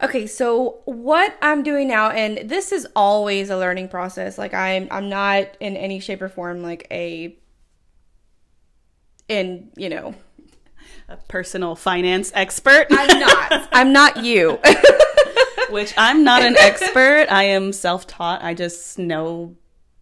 Okay, 0.00 0.28
so 0.28 0.78
what 0.84 1.36
I'm 1.42 1.64
doing 1.64 1.88
now, 1.88 2.10
and 2.10 2.48
this 2.48 2.70
is 2.70 2.86
always 2.94 3.50
a 3.50 3.58
learning 3.58 3.88
process. 3.88 4.38
Like 4.38 4.54
I'm, 4.54 4.86
I'm 4.92 5.08
not 5.08 5.48
in 5.58 5.76
any 5.76 5.98
shape 5.98 6.22
or 6.22 6.28
form 6.28 6.62
like 6.62 6.86
a, 6.92 7.36
in 9.26 9.72
you 9.76 9.88
know, 9.88 10.14
a 11.08 11.16
personal 11.16 11.74
finance 11.74 12.30
expert. 12.32 12.86
I'm 12.92 13.18
not. 13.18 13.68
I'm 13.72 13.92
not 13.92 14.24
you. 14.24 14.60
Which 15.70 15.92
I'm 15.98 16.22
not 16.22 16.42
an 16.42 16.54
expert. 16.60 17.26
I 17.28 17.42
am 17.42 17.72
self-taught. 17.72 18.44
I 18.44 18.54
just 18.54 19.00
know 19.00 19.56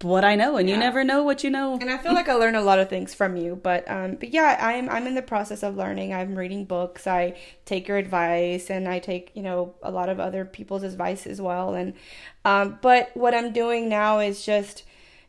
what 0.05 0.25
I 0.25 0.37
know, 0.37 0.57
and 0.57 0.69
yeah. 0.69 0.75
you 0.75 0.81
never 0.81 1.03
know 1.03 1.23
what 1.23 1.43
you 1.43 1.51
know. 1.51 1.79
And 1.81 1.91
I 1.91 1.99
feel 1.99 2.15
like 2.15 2.29
I 2.29 2.35
learn 2.35 2.55
a 2.55 2.61
lot 2.61 2.79
of 2.79 2.89
things 2.89 3.15
from 3.15 3.37
you, 3.37 3.57
but 3.57 3.91
um, 3.91 4.17
but 4.17 4.31
yeah, 4.33 4.59
I'm 4.61 4.89
I'm 4.89 5.07
in 5.07 5.15
the 5.15 5.23
process 5.23 5.63
of 5.63 5.77
learning. 5.77 6.15
I'm 6.15 6.37
reading 6.37 6.65
books. 6.65 7.07
I 7.07 7.37
take 7.65 7.89
your 7.89 7.97
advice, 7.97 8.71
and 8.71 8.87
I 8.87 8.99
take 8.99 9.33
you 9.35 9.43
know 9.43 9.75
a 9.83 9.91
lot 9.91 10.09
of 10.09 10.21
other 10.21 10.45
people's 10.45 10.83
advice 10.83 11.27
as 11.27 11.41
well. 11.41 11.75
And 11.75 11.95
um, 12.45 12.79
but 12.83 13.11
what 13.15 13.35
I'm 13.35 13.53
doing 13.53 13.89
now 13.89 14.21
is 14.21 14.45
just 14.45 14.85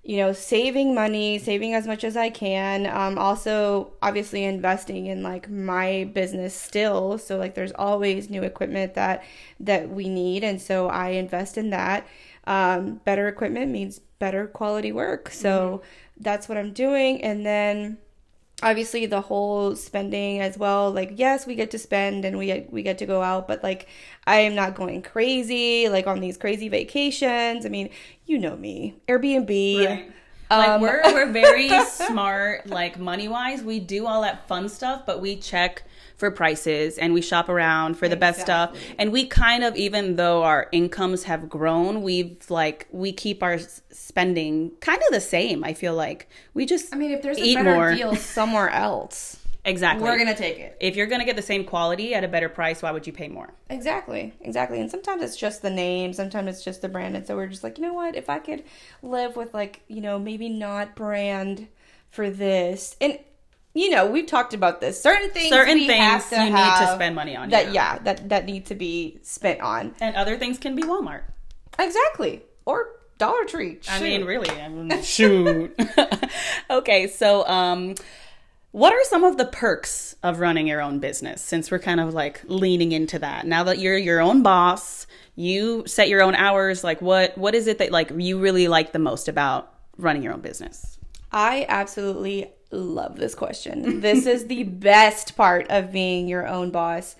you 0.06 0.17
know 0.17 0.32
saving 0.32 0.93
money 0.93 1.39
saving 1.39 1.73
as 1.73 1.88
much 1.88 2.04
as 2.04 2.15
i 2.15 2.30
can 2.30 2.86
um, 2.86 3.17
also 3.17 3.91
obviously 4.04 4.43
investing 4.43 5.08
in 5.08 5.23
like 5.23 5.50
my 5.50 6.10
business 6.13 6.54
still 6.54 7.17
so 7.17 7.38
like 7.38 7.56
there's 7.56 7.71
always 7.73 8.30
new 8.30 8.43
equipment 8.43 8.93
that 8.93 9.23
that 9.60 9.89
we 9.89 10.08
need 10.08 10.43
and 10.43 10.62
so 10.62 10.88
i 10.89 11.10
invest 11.10 11.58
in 11.58 11.71
that 11.71 12.08
um, 12.47 13.01
better 13.05 13.27
equipment 13.27 13.71
means 13.71 13.99
better 14.19 14.47
quality 14.47 14.91
work. 14.91 15.29
So 15.29 15.49
mm-hmm. 15.84 16.23
that's 16.23 16.47
what 16.47 16.58
I'm 16.58 16.73
doing. 16.73 17.21
And 17.23 17.45
then 17.45 17.97
obviously 18.63 19.05
the 19.05 19.21
whole 19.21 19.75
spending 19.75 20.39
as 20.39 20.58
well 20.58 20.89
like 20.89 21.12
yes 21.15 21.45
we 21.45 21.55
get 21.55 21.71
to 21.71 21.77
spend 21.77 22.23
and 22.23 22.38
we 22.38 22.45
get, 22.45 22.71
we 22.71 22.81
get 22.81 22.97
to 22.97 23.05
go 23.05 23.21
out 23.21 23.47
but 23.47 23.62
like 23.63 23.88
I 24.25 24.38
am 24.38 24.55
not 24.55 24.75
going 24.75 25.01
crazy 25.01 25.89
like 25.89 26.08
on 26.08 26.21
these 26.21 26.38
crazy 26.38 26.69
vacations 26.69 27.65
I 27.65 27.69
mean 27.69 27.89
you 28.25 28.38
know 28.38 28.55
me 28.55 28.95
Airbnb 29.08 29.86
right. 29.86 30.12
Like 30.49 30.69
um, 30.69 30.81
we're 30.81 31.01
we're 31.05 31.31
very 31.31 31.69
smart 31.86 32.67
like 32.67 32.97
money 32.99 33.27
wise 33.27 33.62
we 33.62 33.79
do 33.79 34.05
all 34.05 34.21
that 34.21 34.47
fun 34.47 34.69
stuff 34.69 35.05
but 35.05 35.19
we 35.19 35.36
check 35.36 35.84
for 36.17 36.32
prices 36.32 36.97
and 36.97 37.13
we 37.13 37.21
shop 37.21 37.49
around 37.49 37.95
for 37.95 38.08
the 38.08 38.15
exactly. 38.15 38.19
best 38.19 38.41
stuff. 38.41 38.78
And 38.97 39.12
we 39.12 39.25
kind 39.25 39.63
of, 39.63 39.75
even 39.75 40.15
though 40.15 40.43
our 40.43 40.69
incomes 40.71 41.23
have 41.23 41.49
grown, 41.49 42.01
we've 42.04 42.38
like, 42.49 42.88
we 42.91 43.12
keep 43.12 43.43
our 43.43 43.60
spending 43.91 44.71
kind 44.80 45.01
of 45.01 45.08
the 45.12 45.21
same. 45.21 45.63
I 45.63 45.73
feel 45.73 45.93
like 45.93 46.30
we 46.54 46.65
just, 46.65 46.93
I 46.93 46.97
mean, 46.97 47.12
if 47.12 47.21
there's 47.21 47.38
a 47.38 47.56
better 47.56 47.75
more. 47.75 47.93
deal 47.93 48.15
somewhere 48.15 48.69
else. 48.69 49.39
Exactly. 49.65 50.04
We're 50.04 50.17
going 50.17 50.28
to 50.28 50.36
take 50.36 50.60
it. 50.60 50.78
If 50.80 50.95
you're 50.95 51.08
going 51.08 51.21
to 51.21 51.25
get 51.25 51.36
the 51.36 51.41
same 51.41 51.65
quality 51.65 52.13
at 52.13 52.23
a 52.23 52.28
better 52.28 52.49
price, 52.49 52.84
why 52.84 52.91
would 52.91 53.08
you 53.08 53.13
pay 53.13 53.28
more? 53.28 53.51
Exactly. 53.69 54.32
Exactly. 54.41 54.80
And 54.80 54.91
sometimes 54.91 55.23
it's 55.23 55.36
just 55.36 55.63
the 55.63 55.71
name, 55.71 56.13
sometimes 56.13 56.49
it's 56.49 56.63
just 56.63 56.84
the 56.84 56.89
brand. 56.89 57.15
And 57.15 57.25
so 57.25 57.36
we're 57.36 57.47
just 57.47 57.63
like, 57.63 57.80
you 57.80 57.84
know 57.84 57.93
what? 57.93 58.15
If 58.15 58.30
I 58.30 58.38
could 58.38 58.63
live 59.01 59.36
with 59.36 59.56
like, 59.56 59.82
you 59.88 60.01
know, 60.01 60.19
maybe 60.19 60.49
not 60.49 60.95
brand 60.95 61.67
for 62.12 62.30
this. 62.30 62.95
And 63.01 63.17
you 63.76 63.90
know, 63.90 64.08
we've 64.08 64.26
talked 64.26 64.54
about 64.54 64.80
this. 64.80 65.00
Certain 65.00 65.30
things, 65.30 65.50
certain 65.50 65.86
things 65.86 66.32
you 66.32 66.46
need 66.46 66.52
to 66.52 66.92
spend 66.96 67.14
money 67.14 67.36
on. 67.36 67.50
That 67.50 67.74
yeah. 67.74 68.00
that 68.00 68.30
that 68.30 68.46
need 68.46 68.68
to 68.68 68.76
be 68.76 69.20
spent 69.22 69.60
on, 69.60 69.94
and 70.00 70.16
other 70.16 70.38
things 70.38 70.58
can 70.58 70.76
be 70.76 70.84
Walmart. 70.84 71.24
Exactly, 71.78 72.44
or 72.64 72.88
Dollar 73.18 73.44
Tree. 73.44 73.80
Shoot. 73.82 73.92
I 73.92 74.00
mean, 74.00 74.24
really, 74.24 74.50
I 74.50 74.70
mean, 74.70 75.02
shoot. 75.04 75.78
okay, 76.70 77.08
so 77.08 77.46
um, 77.48 77.96
what 78.72 78.94
are 78.94 79.04
some 79.04 79.26
of 79.26 79.38
the 79.38 79.46
perks 79.46 80.16
of 80.24 80.40
running 80.40 80.68
your 80.68 80.82
own 80.82 81.00
business? 81.00 81.42
Since 81.42 81.70
we're 81.70 81.80
kind 81.80 82.00
of 82.00 82.14
like 82.14 82.42
leaning 82.46 82.94
into 82.94 83.20
that 83.20 83.46
now 83.46 83.66
that 83.66 83.80
you're 83.80 83.98
your 83.98 84.22
own 84.22 84.42
boss, 84.42 85.06
you 85.36 85.84
set 85.86 86.08
your 86.08 86.22
own 86.22 86.34
hours. 86.34 86.82
Like, 86.82 87.02
what 87.02 87.38
what 87.38 87.54
is 87.54 87.68
it 87.68 87.80
that 87.80 87.92
like 87.92 88.10
you 88.16 88.40
really 88.40 88.70
like 88.70 88.94
the 88.94 89.00
most 89.00 89.28
about 89.28 89.74
running 89.98 90.24
your 90.24 90.32
own 90.32 90.40
business? 90.40 90.98
I 91.30 91.66
absolutely 91.68 92.54
love 92.76 93.18
this 93.18 93.36
question. 93.36 94.02
this 94.02 94.26
is 94.26 94.48
the 94.48 94.64
best 94.92 95.36
part 95.36 95.68
of 95.70 95.92
being 95.92 96.28
your 96.28 96.48
own 96.48 96.72
boss. 96.72 97.16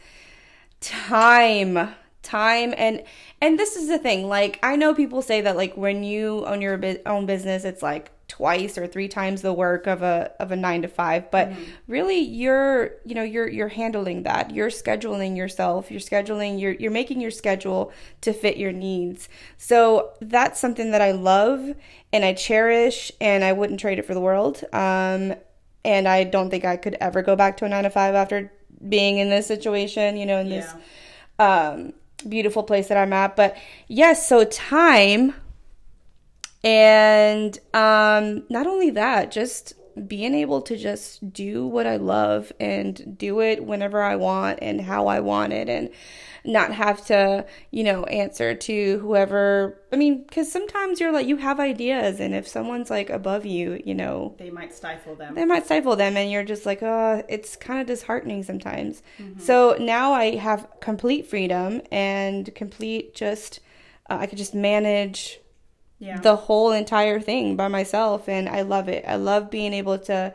Time, 0.82 1.96
time, 2.22 2.74
and 2.78 3.04
and 3.42 3.58
this 3.58 3.76
is 3.76 3.88
the 3.88 3.98
thing. 3.98 4.28
Like 4.28 4.60
I 4.62 4.76
know 4.76 4.94
people 4.94 5.22
say 5.22 5.42
that 5.42 5.56
like 5.56 5.76
when 5.76 6.04
you 6.04 6.46
own 6.46 6.62
your 6.62 6.80
own 7.06 7.26
business, 7.26 7.64
it's 7.64 7.82
like 7.82 8.12
twice 8.28 8.78
or 8.78 8.88
three 8.88 9.08
times 9.08 9.42
the 9.42 9.54
work 9.54 9.86
of 9.86 10.02
a 10.02 10.32
of 10.40 10.52
a 10.52 10.56
9 10.56 10.82
to 10.82 10.88
5 10.88 11.30
but 11.30 11.50
mm-hmm. 11.50 11.64
really 11.88 12.18
you're 12.18 12.94
you 13.06 13.14
know 13.14 13.22
you're 13.22 13.48
you're 13.48 13.68
handling 13.68 14.24
that 14.24 14.50
you're 14.52 14.70
scheduling 14.70 15.38
yourself 15.38 15.92
you're 15.92 16.00
scheduling 16.00 16.60
you're 16.60 16.74
you're 16.74 16.92
making 16.92 17.22
your 17.22 17.30
schedule 17.30 17.92
to 18.22 18.34
fit 18.34 18.58
your 18.58 18.72
needs 18.72 19.30
so 19.58 20.12
that's 20.22 20.60
something 20.60 20.92
that 20.92 21.02
I 21.02 21.12
love 21.12 21.76
and 22.12 22.26
I 22.26 22.34
cherish 22.34 23.12
and 23.22 23.44
I 23.44 23.54
wouldn't 23.54 23.80
trade 23.80 24.00
it 24.00 24.06
for 24.06 24.16
the 24.16 24.20
world 24.20 24.64
um 24.74 25.36
and 25.86 26.08
I 26.08 26.26
don't 26.26 26.50
think 26.50 26.66
I 26.66 26.76
could 26.76 26.98
ever 27.00 27.22
go 27.22 27.36
back 27.36 27.58
to 27.58 27.66
a 27.66 27.70
9 27.70 27.84
to 27.84 27.90
5 27.90 28.16
after 28.16 28.52
being 28.88 29.20
in 29.20 29.30
this 29.30 29.48
situation 29.48 30.18
you 30.18 30.26
know 30.26 30.40
in 30.40 30.50
this 30.50 30.74
yeah. 31.40 31.72
um 31.72 31.94
beautiful 32.28 32.64
place 32.64 32.88
that 32.88 32.98
I'm 32.98 33.14
at 33.14 33.36
but 33.36 33.56
yes 33.88 34.28
so 34.28 34.44
time 34.44 35.34
and 36.66 37.60
um, 37.76 38.44
not 38.50 38.66
only 38.66 38.90
that, 38.90 39.30
just 39.30 39.74
being 40.08 40.34
able 40.34 40.64
to 40.64 40.76
just 40.76 41.32
do 41.32 41.68
what 41.68 41.86
I 41.86 41.98
love 41.98 42.52
and 42.60 43.16
do 43.18 43.40
it 43.40 43.64
whenever 43.64 44.02
I 44.02 44.16
want 44.16 44.60
and 44.64 44.82
how 44.82 45.06
I 45.06 45.20
want 45.20 45.54
it 45.54 45.70
and 45.70 45.92
not 46.46 46.72
have 46.74 47.06
to, 47.08 47.46
you 47.72 47.84
know, 47.84 48.04
answer 48.06 48.54
to 48.56 49.00
whoever. 49.00 49.80
I 49.92 49.96
mean, 49.96 50.24
because 50.24 50.52
sometimes 50.52 51.00
you're 51.00 51.12
like, 51.12 51.28
you 51.28 51.38
have 51.38 51.60
ideas, 51.60 52.20
and 52.20 52.34
if 52.34 52.48
someone's 52.48 52.90
like 52.90 53.10
above 53.10 53.46
you, 53.46 53.82
you 53.86 53.96
know, 53.96 54.36
They 54.38 54.50
might 54.50 54.74
stifle 54.74 55.16
them. 55.16 55.36
they 55.36 55.46
might 55.46 55.66
stifle 55.66 55.96
them, 55.96 56.18
and 56.18 56.32
you're 56.32 56.44
just 56.44 56.66
like, 56.66 56.82
oh, 56.82 57.24
it's 57.28 57.56
kind 57.56 57.82
of 57.82 57.88
disheartening 57.88 58.44
sometimes. 58.44 59.02
So 59.38 59.76
now 59.80 60.14
I 60.14 60.36
have 60.36 60.68
complete 60.80 61.28
freedom 61.28 61.82
and 61.92 62.54
complete 62.56 63.16
just, 63.16 63.60
uh, 64.10 64.18
I 64.20 64.28
could 64.28 64.38
just 64.38 64.54
manage 64.54 65.40
yeah. 66.00 66.20
the 66.20 66.36
whole 66.36 66.72
entire 66.72 67.20
thing 67.20 67.56
by 67.56 67.68
myself 67.68 68.28
and 68.28 68.50
I 68.50 68.62
love 68.62 68.90
it. 68.90 69.06
I 69.08 69.16
love 69.16 69.50
being 69.50 69.74
able 69.74 69.98
to 70.00 70.34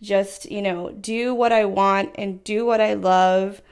just, 0.00 0.50
you 0.50 0.62
know, 0.62 0.90
do 0.90 1.34
what 1.34 1.52
I 1.52 1.64
want 1.64 2.14
and 2.16 2.42
do 2.44 2.64
what 2.66 2.80
I 2.80 2.94
love 2.94 3.62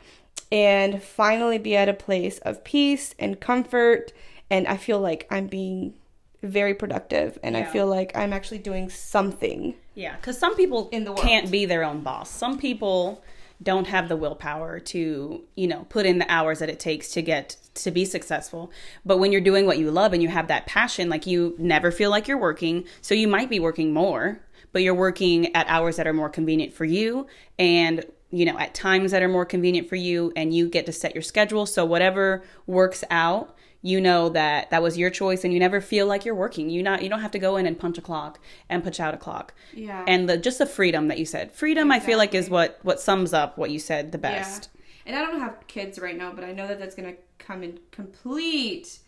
and 0.52 1.02
finally 1.02 1.58
be 1.58 1.76
at 1.76 1.88
a 1.88 1.94
place 1.94 2.38
of 2.38 2.64
peace 2.64 3.14
and 3.18 3.40
comfort 3.40 4.12
and 4.50 4.66
I 4.66 4.76
feel 4.76 5.00
like 5.00 5.26
I'm 5.30 5.46
being 5.46 5.94
very 6.42 6.74
productive 6.74 7.38
and 7.42 7.56
I 7.56 7.64
feel 7.64 7.86
like 7.86 8.16
I'm 8.16 8.32
actually 8.32 8.58
doing 8.58 8.88
something. 8.88 9.74
Yeah, 9.94 10.16
because 10.16 10.38
some 10.38 10.56
people 10.56 10.88
In 10.90 11.04
the 11.04 11.12
world. 11.12 11.22
can't 11.22 11.50
be 11.50 11.66
their 11.66 11.84
own 11.84 12.00
boss. 12.00 12.30
Some 12.30 12.58
people 12.58 13.22
don't 13.62 13.86
have 13.88 14.08
the 14.08 14.16
willpower 14.16 14.80
to, 14.80 15.44
you 15.54 15.68
know, 15.68 15.86
put 15.90 16.06
in 16.06 16.18
the 16.18 16.30
hours 16.32 16.60
that 16.60 16.70
it 16.70 16.80
takes 16.80 17.10
to 17.12 17.20
get 17.22 17.56
to 17.74 17.90
be 17.90 18.06
successful. 18.06 18.72
But 19.04 19.18
when 19.18 19.32
you're 19.32 19.42
doing 19.42 19.66
what 19.66 19.76
you 19.78 19.90
love 19.90 20.14
and 20.14 20.22
you 20.22 20.28
have 20.28 20.48
that 20.48 20.66
passion, 20.66 21.10
like 21.10 21.26
you 21.26 21.54
never 21.58 21.90
feel 21.90 22.08
like 22.10 22.26
you're 22.26 22.38
working. 22.38 22.86
So 23.02 23.14
you 23.14 23.28
might 23.28 23.50
be 23.50 23.60
working 23.60 23.92
more, 23.92 24.40
but 24.72 24.82
you're 24.82 24.94
working 24.94 25.54
at 25.54 25.66
hours 25.68 25.96
that 25.96 26.06
are 26.06 26.14
more 26.14 26.30
convenient 26.30 26.72
for 26.72 26.86
you 26.86 27.26
and 27.58 28.04
you 28.30 28.44
know 28.44 28.58
at 28.58 28.74
times 28.74 29.10
that 29.10 29.22
are 29.22 29.28
more 29.28 29.44
convenient 29.44 29.88
for 29.88 29.96
you 29.96 30.32
and 30.36 30.54
you 30.54 30.68
get 30.68 30.86
to 30.86 30.92
set 30.92 31.14
your 31.14 31.22
schedule. 31.22 31.66
So 31.66 31.84
whatever 31.84 32.42
works 32.66 33.04
out 33.10 33.56
you 33.82 33.98
know 33.98 34.28
that 34.28 34.68
that 34.70 34.82
was 34.82 34.98
your 34.98 35.08
choice 35.08 35.42
and 35.42 35.54
you 35.54 35.58
never 35.58 35.80
feel 35.80 36.06
like 36.06 36.24
you're 36.24 36.34
working. 36.34 36.68
You 36.68 36.82
not 36.82 37.02
you 37.02 37.08
don't 37.08 37.20
have 37.20 37.30
to 37.30 37.38
go 37.38 37.56
in 37.56 37.66
and 37.66 37.78
punch 37.78 37.96
a 37.96 38.02
clock 38.02 38.38
and 38.68 38.82
punch 38.82 39.00
out 39.00 39.14
a 39.14 39.16
clock. 39.16 39.54
Yeah. 39.72 40.04
and 40.06 40.28
the 40.28 40.36
just 40.36 40.58
the 40.58 40.66
freedom 40.66 41.08
that 41.08 41.18
you 41.18 41.24
said. 41.24 41.52
Freedom 41.52 41.90
i 41.90 42.00
feel 42.00 42.18
like 42.18 42.34
is 42.34 42.50
what 42.50 42.78
what 42.82 43.00
sums 43.00 43.32
up 43.32 43.56
what 43.56 43.70
you 43.70 43.78
said 43.78 44.12
the 44.12 44.18
best. 44.18 44.68
And 45.06 45.16
I 45.16 45.22
don't 45.22 45.40
have 45.40 45.66
kids 45.66 45.98
right 45.98 46.16
now, 46.16 46.32
but 46.32 46.44
I 46.44 46.52
know 46.52 46.68
that 46.68 46.78
that's 46.78 46.94
going 46.94 47.14
to 47.14 47.20
come 47.38 47.62
in 47.62 47.80
complete 47.90 48.98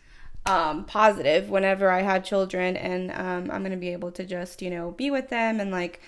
um, 0.45 0.85
positive 0.85 1.49
whenever 1.49 1.89
I 1.89 2.01
have 2.01 2.23
children, 2.23 2.75
and 2.75 3.11
um, 3.11 3.51
I'm 3.51 3.61
going 3.61 3.71
to 3.71 3.77
be 3.77 3.93
able 3.93 4.11
to 4.11 4.25
just, 4.25 4.61
you 4.61 4.69
know, 4.69 4.91
be 4.91 5.11
with 5.11 5.29
them 5.29 5.59
and 5.59 5.71
like, 5.71 6.01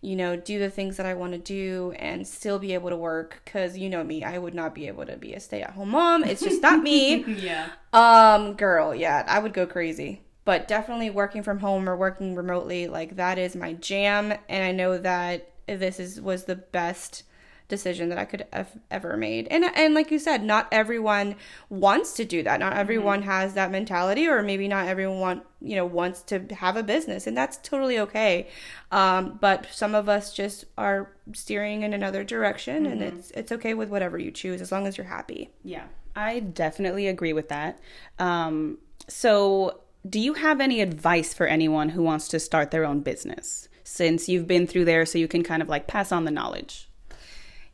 you 0.00 0.14
know, 0.14 0.36
do 0.36 0.58
the 0.58 0.70
things 0.70 0.96
that 0.96 1.06
I 1.06 1.14
want 1.14 1.32
to 1.32 1.38
do 1.38 1.92
and 1.98 2.26
still 2.26 2.58
be 2.58 2.74
able 2.74 2.90
to 2.90 2.96
work. 2.96 3.42
Cause 3.46 3.76
you 3.76 3.88
know 3.90 4.04
me, 4.04 4.22
I 4.22 4.38
would 4.38 4.54
not 4.54 4.74
be 4.74 4.86
able 4.86 5.06
to 5.06 5.16
be 5.16 5.34
a 5.34 5.40
stay 5.40 5.62
at 5.62 5.70
home 5.70 5.90
mom. 5.90 6.24
It's 6.24 6.42
just 6.42 6.62
not 6.62 6.82
me. 6.82 7.24
yeah 7.34 7.70
Um, 7.92 8.54
girl, 8.54 8.94
yeah, 8.94 9.24
I 9.26 9.38
would 9.38 9.52
go 9.52 9.66
crazy. 9.66 10.22
But 10.44 10.66
definitely 10.66 11.10
working 11.10 11.42
from 11.42 11.58
home 11.58 11.88
or 11.88 11.96
working 11.96 12.34
remotely, 12.34 12.86
like 12.86 13.16
that 13.16 13.38
is 13.38 13.54
my 13.54 13.74
jam, 13.74 14.32
and 14.48 14.64
I 14.64 14.72
know 14.72 14.96
that 14.96 15.50
this 15.66 16.00
is 16.00 16.20
was 16.20 16.44
the 16.44 16.56
best 16.56 17.24
decision 17.68 18.08
that 18.08 18.18
I 18.18 18.24
could 18.24 18.46
have 18.52 18.70
ever 18.90 19.16
made. 19.16 19.46
And 19.48 19.64
and 19.64 19.94
like 19.94 20.10
you 20.10 20.18
said, 20.18 20.42
not 20.42 20.68
everyone 20.72 21.36
wants 21.68 22.14
to 22.14 22.24
do 22.24 22.42
that. 22.42 22.60
Not 22.60 22.72
everyone 22.72 23.22
has 23.22 23.54
that 23.54 23.70
mentality, 23.70 24.26
or 24.26 24.42
maybe 24.42 24.68
not 24.68 24.88
everyone 24.88 25.20
want 25.20 25.42
you 25.60 25.76
know 25.76 25.86
wants 25.86 26.22
to 26.22 26.40
have 26.54 26.76
a 26.76 26.82
business, 26.82 27.26
and 27.26 27.36
that's 27.36 27.58
totally 27.58 27.98
okay. 27.98 28.48
Um, 28.90 29.38
but 29.40 29.66
some 29.70 29.94
of 29.94 30.08
us 30.08 30.32
just 30.32 30.64
are 30.76 31.12
steering 31.34 31.82
in 31.82 31.92
another 31.92 32.24
direction, 32.24 32.86
and 32.86 33.02
it's 33.02 33.30
it's 33.32 33.52
okay 33.52 33.74
with 33.74 33.88
whatever 33.90 34.18
you 34.18 34.30
choose 34.30 34.60
as 34.60 34.72
long 34.72 34.86
as 34.86 34.96
you're 34.96 35.06
happy. 35.06 35.50
yeah 35.62 35.84
i 36.16 36.40
definitely 36.40 37.06
agree 37.06 37.32
with 37.32 37.48
that 37.48 37.78
um 38.18 38.78
so 39.06 39.80
do 40.08 40.18
you 40.18 40.34
have 40.34 40.60
any 40.60 40.80
advice 40.80 41.32
for 41.34 41.46
anyone 41.46 41.90
who 41.90 42.02
wants 42.02 42.28
to 42.28 42.40
start 42.40 42.70
their 42.70 42.84
own 42.84 43.00
business 43.00 43.68
since 43.84 44.28
you've 44.28 44.46
been 44.46 44.66
through 44.66 44.84
there 44.84 45.06
so 45.06 45.18
you 45.18 45.28
can 45.28 45.42
kind 45.42 45.62
of 45.62 45.68
like 45.68 45.86
pass 45.86 46.10
on 46.10 46.24
the 46.24 46.30
knowledge 46.30 46.87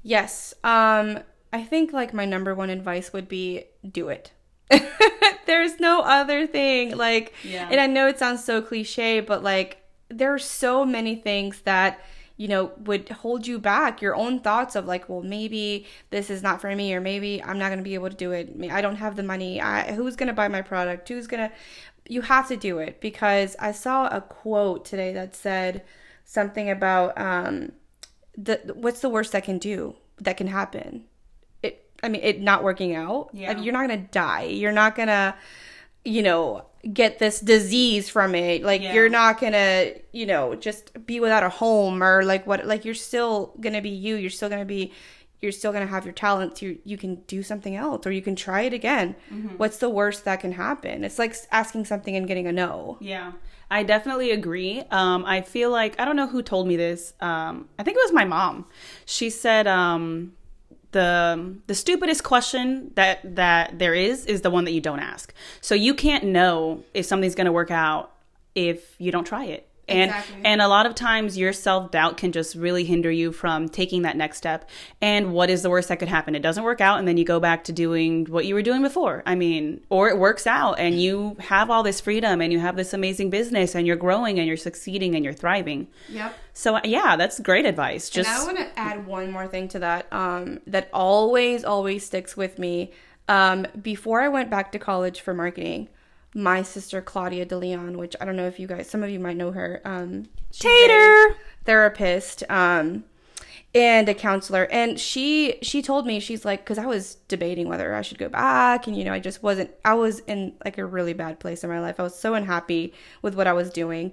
Yes. 0.04 0.54
Um 0.62 1.18
I 1.52 1.62
think 1.64 1.92
like 1.92 2.14
my 2.14 2.24
number 2.24 2.54
one 2.54 2.70
advice 2.70 3.12
would 3.12 3.28
be 3.28 3.64
do 3.90 4.08
it. 4.10 4.30
There's 5.46 5.80
no 5.80 6.00
other 6.02 6.46
thing 6.46 6.96
like 6.96 7.34
Yeah. 7.42 7.68
and 7.70 7.80
I 7.80 7.86
know 7.86 8.06
it 8.06 8.18
sounds 8.18 8.44
so 8.44 8.62
cliche 8.62 9.20
but 9.20 9.42
like 9.42 9.82
there 10.08 10.32
are 10.32 10.38
so 10.38 10.84
many 10.84 11.16
things 11.16 11.60
that 11.62 12.00
you 12.36 12.48
know 12.48 12.72
would 12.78 13.08
hold 13.08 13.46
you 13.46 13.58
back 13.58 14.02
your 14.02 14.14
own 14.16 14.40
thoughts 14.40 14.74
of 14.76 14.86
like 14.86 15.08
well 15.08 15.22
maybe 15.22 15.86
this 16.10 16.30
is 16.30 16.42
not 16.42 16.60
for 16.60 16.74
me 16.74 16.92
or 16.94 17.00
maybe 17.00 17.42
I'm 17.42 17.58
not 17.58 17.68
going 17.68 17.78
to 17.78 17.84
be 17.84 17.94
able 17.94 18.10
to 18.10 18.16
do 18.16 18.32
it 18.32 18.52
I 18.70 18.80
don't 18.80 18.96
have 18.96 19.16
the 19.16 19.22
money 19.22 19.60
I 19.60 19.92
who's 19.92 20.16
going 20.16 20.26
to 20.28 20.32
buy 20.34 20.48
my 20.48 20.62
product 20.62 21.08
who's 21.08 21.26
going 21.26 21.48
to 21.48 21.54
you 22.08 22.22
have 22.22 22.48
to 22.48 22.56
do 22.56 22.78
it 22.78 23.00
because 23.00 23.54
I 23.60 23.72
saw 23.72 24.08
a 24.08 24.20
quote 24.20 24.84
today 24.84 25.12
that 25.14 25.34
said 25.36 25.82
something 26.24 26.68
about 26.70 27.16
um 27.18 27.72
the 28.36 28.60
what's 28.74 29.00
the 29.00 29.08
worst 29.08 29.32
that 29.32 29.44
can 29.44 29.58
do 29.58 29.94
that 30.20 30.36
can 30.36 30.46
happen? 30.46 31.04
It 31.62 31.88
i 32.02 32.08
mean 32.08 32.22
it 32.22 32.40
not 32.40 32.62
working 32.64 32.94
out. 32.94 33.30
Yeah. 33.32 33.48
Like, 33.52 33.64
you're 33.64 33.72
not 33.72 33.82
gonna 33.88 34.06
die. 34.10 34.44
You're 34.44 34.72
not 34.72 34.94
gonna 34.96 35.34
you 36.04 36.22
know 36.22 36.66
get 36.92 37.18
this 37.18 37.40
disease 37.40 38.08
from 38.10 38.34
it. 38.34 38.62
Like 38.62 38.82
Yeah. 38.82 38.92
you're 38.94 39.08
not 39.08 39.40
gonna 39.40 39.92
you 40.12 40.26
know 40.26 40.54
just 40.54 41.06
be 41.06 41.20
without 41.20 41.42
a 41.42 41.48
home 41.48 42.02
or 42.02 42.22
like 42.24 42.46
what 42.46 42.66
like 42.66 42.84
you're 42.84 42.94
still 42.94 43.54
gonna 43.60 43.80
be 43.80 43.90
you. 43.90 44.16
You're 44.16 44.30
still 44.30 44.48
gonna 44.48 44.64
be 44.64 44.92
you're 45.40 45.52
still 45.52 45.72
gonna 45.72 45.86
have 45.86 46.04
your 46.04 46.14
talents. 46.14 46.60
You 46.62 46.78
you 46.84 46.96
can 46.98 47.16
do 47.26 47.42
something 47.42 47.74
else 47.76 48.06
or 48.06 48.12
you 48.12 48.22
can 48.22 48.34
try 48.36 48.62
it 48.62 48.72
again. 48.72 49.14
Mm-hmm. 49.32 49.56
What's 49.56 49.78
the 49.78 49.90
worst 49.90 50.24
that 50.24 50.40
can 50.40 50.52
happen? 50.52 51.04
It's 51.04 51.18
like 51.18 51.34
asking 51.50 51.84
something 51.86 52.14
and 52.16 52.26
getting 52.26 52.46
a 52.46 52.52
no. 52.52 52.98
Yeah, 53.00 53.32
I 53.74 53.82
definitely 53.82 54.30
agree. 54.30 54.84
Um, 54.92 55.24
I 55.24 55.40
feel 55.40 55.68
like 55.68 56.00
I 56.00 56.04
don't 56.04 56.14
know 56.14 56.28
who 56.28 56.42
told 56.42 56.68
me 56.68 56.76
this. 56.76 57.12
Um, 57.20 57.68
I 57.76 57.82
think 57.82 57.96
it 57.96 58.02
was 58.04 58.12
my 58.12 58.24
mom. 58.24 58.66
She 59.04 59.30
said 59.30 59.66
um, 59.66 60.34
the 60.92 61.56
the 61.66 61.74
stupidest 61.74 62.22
question 62.22 62.92
that 62.94 63.34
that 63.34 63.80
there 63.80 63.92
is 63.92 64.26
is 64.26 64.42
the 64.42 64.50
one 64.50 64.62
that 64.66 64.70
you 64.70 64.80
don't 64.80 65.00
ask. 65.00 65.34
So 65.60 65.74
you 65.74 65.92
can't 65.92 66.22
know 66.22 66.84
if 66.94 67.04
something's 67.04 67.34
going 67.34 67.46
to 67.46 67.52
work 67.52 67.72
out 67.72 68.12
if 68.54 68.94
you 69.00 69.10
don't 69.10 69.26
try 69.26 69.46
it. 69.46 69.68
And 69.86 70.10
Exactly. 70.10 70.42
and 70.44 70.62
a 70.62 70.68
lot 70.68 70.86
of 70.86 70.94
times 70.94 71.36
your 71.36 71.52
self 71.52 71.90
doubt 71.90 72.16
can 72.16 72.32
just 72.32 72.54
really 72.54 72.84
hinder 72.84 73.10
you 73.10 73.32
from 73.32 73.68
taking 73.68 74.02
that 74.02 74.16
next 74.16 74.38
step. 74.38 74.68
And 75.00 75.32
what 75.32 75.50
is 75.50 75.62
the 75.62 75.70
worst 75.70 75.88
that 75.88 75.98
could 75.98 76.08
happen? 76.08 76.34
It 76.34 76.42
doesn't 76.42 76.64
work 76.64 76.80
out, 76.80 76.98
and 76.98 77.06
then 77.06 77.16
you 77.16 77.24
go 77.24 77.38
back 77.40 77.64
to 77.64 77.72
doing 77.72 78.24
what 78.26 78.46
you 78.46 78.54
were 78.54 78.62
doing 78.62 78.82
before. 78.82 79.22
I 79.26 79.34
mean, 79.34 79.82
or 79.90 80.08
it 80.08 80.18
works 80.18 80.46
out, 80.46 80.78
and 80.78 81.00
you 81.00 81.36
have 81.40 81.70
all 81.70 81.82
this 81.82 82.00
freedom, 82.00 82.40
and 82.40 82.52
you 82.52 82.60
have 82.60 82.76
this 82.76 82.94
amazing 82.94 83.30
business, 83.30 83.74
and 83.74 83.86
you're 83.86 83.96
growing, 83.96 84.38
and 84.38 84.48
you're 84.48 84.56
succeeding, 84.56 85.14
and 85.14 85.24
you're 85.24 85.34
thriving. 85.34 85.88
yep 86.08 86.34
So 86.54 86.80
yeah, 86.84 87.16
that's 87.16 87.38
great 87.40 87.66
advice. 87.66 88.08
Just 88.08 88.28
and 88.28 88.38
I 88.38 88.44
want 88.44 88.58
to 88.58 88.78
add 88.78 89.06
one 89.06 89.30
more 89.30 89.46
thing 89.46 89.68
to 89.68 89.78
that 89.80 90.10
um, 90.12 90.60
that 90.66 90.88
always, 90.92 91.64
always 91.64 92.06
sticks 92.06 92.36
with 92.36 92.58
me. 92.58 92.92
Um, 93.28 93.66
before 93.80 94.20
I 94.20 94.28
went 94.28 94.50
back 94.50 94.72
to 94.72 94.78
college 94.78 95.20
for 95.20 95.32
marketing, 95.34 95.88
my 96.34 96.62
sister 96.62 97.00
Claudia 97.00 97.44
De 97.44 97.56
Leon, 97.56 97.96
which 97.96 98.16
I 98.20 98.24
don't 98.24 98.36
know 98.36 98.46
if 98.46 98.58
you 98.58 98.66
guys, 98.66 98.90
some 98.90 99.02
of 99.02 99.10
you 99.10 99.20
might 99.20 99.36
know 99.36 99.52
her, 99.52 99.80
um, 99.84 100.26
Tater! 100.52 101.36
therapist, 101.64 102.42
um, 102.50 103.04
and 103.74 104.08
a 104.08 104.14
counselor, 104.14 104.64
and 104.70 105.00
she 105.00 105.58
she 105.62 105.82
told 105.82 106.06
me 106.06 106.20
she's 106.20 106.44
like, 106.44 106.60
because 106.60 106.78
I 106.78 106.86
was 106.86 107.16
debating 107.28 107.68
whether 107.68 107.94
I 107.94 108.02
should 108.02 108.18
go 108.18 108.28
back, 108.28 108.86
and 108.86 108.96
you 108.96 109.04
know, 109.04 109.12
I 109.12 109.18
just 109.20 109.42
wasn't. 109.42 109.70
I 109.84 109.94
was 109.94 110.20
in 110.20 110.54
like 110.64 110.78
a 110.78 110.86
really 110.86 111.12
bad 111.12 111.40
place 111.40 111.64
in 111.64 111.70
my 111.70 111.80
life. 111.80 111.98
I 111.98 112.04
was 112.04 112.18
so 112.18 112.34
unhappy 112.34 112.92
with 113.22 113.34
what 113.34 113.46
I 113.46 113.52
was 113.52 113.70
doing. 113.70 114.12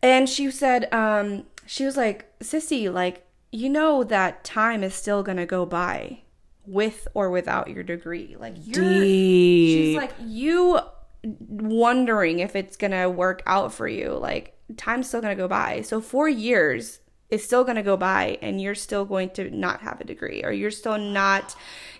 And 0.00 0.28
she 0.28 0.48
said, 0.52 0.92
um, 0.94 1.44
she 1.66 1.84
was 1.84 1.96
like, 1.96 2.38
Sissy, 2.38 2.92
like, 2.92 3.26
you 3.50 3.68
know 3.68 4.04
that 4.04 4.44
time 4.44 4.84
is 4.84 4.94
still 4.94 5.24
gonna 5.24 5.46
go 5.46 5.66
by 5.66 6.20
with 6.66 7.08
or 7.14 7.30
without 7.30 7.68
your 7.68 7.82
degree. 7.82 8.36
Like 8.38 8.54
you're 8.58 9.02
she's 9.02 9.96
like, 9.96 10.12
you 10.24 10.78
wondering 11.24 12.40
if 12.40 12.56
it's 12.56 12.76
gonna 12.76 13.08
work 13.08 13.42
out 13.46 13.72
for 13.72 13.88
you, 13.88 14.10
like 14.10 14.56
time's 14.76 15.08
still 15.08 15.20
gonna 15.20 15.36
go 15.36 15.48
by. 15.48 15.82
So 15.82 16.00
four 16.00 16.28
years 16.28 17.00
is 17.30 17.44
still 17.44 17.64
gonna 17.64 17.82
go 17.82 17.96
by 17.96 18.38
and 18.42 18.60
you're 18.60 18.74
still 18.74 19.04
going 19.04 19.30
to 19.30 19.50
not 19.50 19.80
have 19.80 20.00
a 20.00 20.04
degree 20.04 20.42
or 20.44 20.52
you're 20.52 20.70
still 20.70 20.98
not 20.98 21.54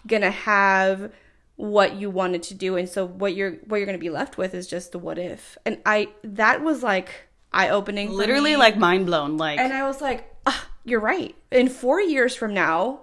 gonna 0.07 0.31
have 0.31 1.13
what 1.59 1.97
you 1.97 2.09
wanted 2.09 2.41
to 2.41 2.55
do 2.55 2.77
and 2.77 2.89
so 2.89 3.05
what 3.05 3.35
you're 3.35 3.55
what 3.67 3.79
you're 3.79 3.87
going 3.87 3.99
to 3.99 4.01
be 4.01 4.11
left 4.11 4.39
with 4.39 4.55
is 4.55 4.69
just 4.69 4.93
the 4.93 4.99
what 4.99 5.19
if 5.19 5.59
and 5.67 5.77
i 5.85 6.07
that 6.23 6.63
was 6.63 6.85
like 6.85 7.27
eye 7.53 7.69
opening 7.69 8.13
literally 8.13 8.55
like 8.55 8.79
mind 8.79 9.07
blown. 9.07 9.37
Like 9.37 9.59
and 9.59 9.73
i 9.73 9.85
was 9.85 10.01
like 10.01 10.33
ah, 10.47 10.69
you're 10.85 11.01
right 11.01 11.35
in 11.51 11.69
4 11.69 12.01
years 12.01 12.37
from 12.37 12.55
now 12.55 13.01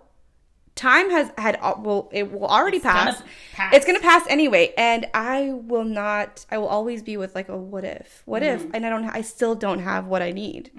time 0.76 1.10
has 1.10 1.32
had 1.38 1.58
uh, 1.62 1.74
well 1.80 2.10
it 2.12 2.32
will 2.32 2.46
already 2.48 2.78
It's 2.78 2.86
gonna 2.86 3.12
pass. 3.14 3.24
pass. 3.54 3.74
It's 3.74 3.86
gonna 3.86 4.00
pass 4.02 4.24
anyway, 4.30 4.74
and 4.78 5.06
I 5.14 5.52
will 5.54 5.86
not. 5.86 6.46
I 6.52 6.58
will 6.58 6.68
always 6.68 7.02
be 7.02 7.16
with 7.18 7.34
like 7.34 7.48
a 7.50 7.56
what 7.58 7.84
if, 7.86 8.24
what 8.26 8.44
if, 8.44 8.62
Mm-hmm. 8.62 8.72
and 8.76 8.86
I 8.86 8.90
don't. 8.90 9.06
I 9.06 9.22
still 9.22 9.56
don't 9.56 9.80
have 9.80 10.08
what 10.08 10.22
I 10.22 10.32
need. 10.32 10.72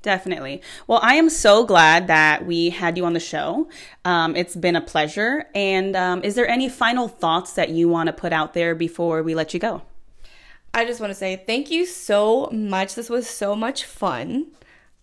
Definitely. 0.02 0.62
Well, 0.88 1.02
I 1.04 1.16
am 1.16 1.30
so 1.30 1.66
glad 1.66 2.08
that 2.08 2.46
we 2.46 2.70
had 2.70 2.96
you 2.96 3.06
on 3.06 3.12
the 3.12 3.20
show. 3.20 3.68
Um, 4.06 4.38
it's 4.38 4.56
been 4.56 4.78
a 4.78 4.82
pleasure. 4.82 5.46
And 5.54 5.94
um, 5.98 6.24
is 6.24 6.36
there 6.36 6.48
any 6.48 6.70
final 6.70 7.10
thoughts 7.10 7.52
that 7.54 7.68
you 7.70 7.90
want 7.90 8.08
to 8.08 8.14
put 8.14 8.32
out 8.32 8.54
there 8.54 8.76
before 8.76 9.22
we 9.24 9.36
let 9.36 9.54
you 9.54 9.60
go? 9.60 9.82
I 10.74 10.86
just 10.86 11.02
want 11.02 11.12
to 11.12 11.16
say 11.16 11.44
thank 11.46 11.70
you 11.70 11.86
so 11.86 12.50
much. 12.54 12.96
This 12.96 13.10
was 13.10 13.28
so 13.28 13.58
much 13.58 13.84
fun. 13.84 14.52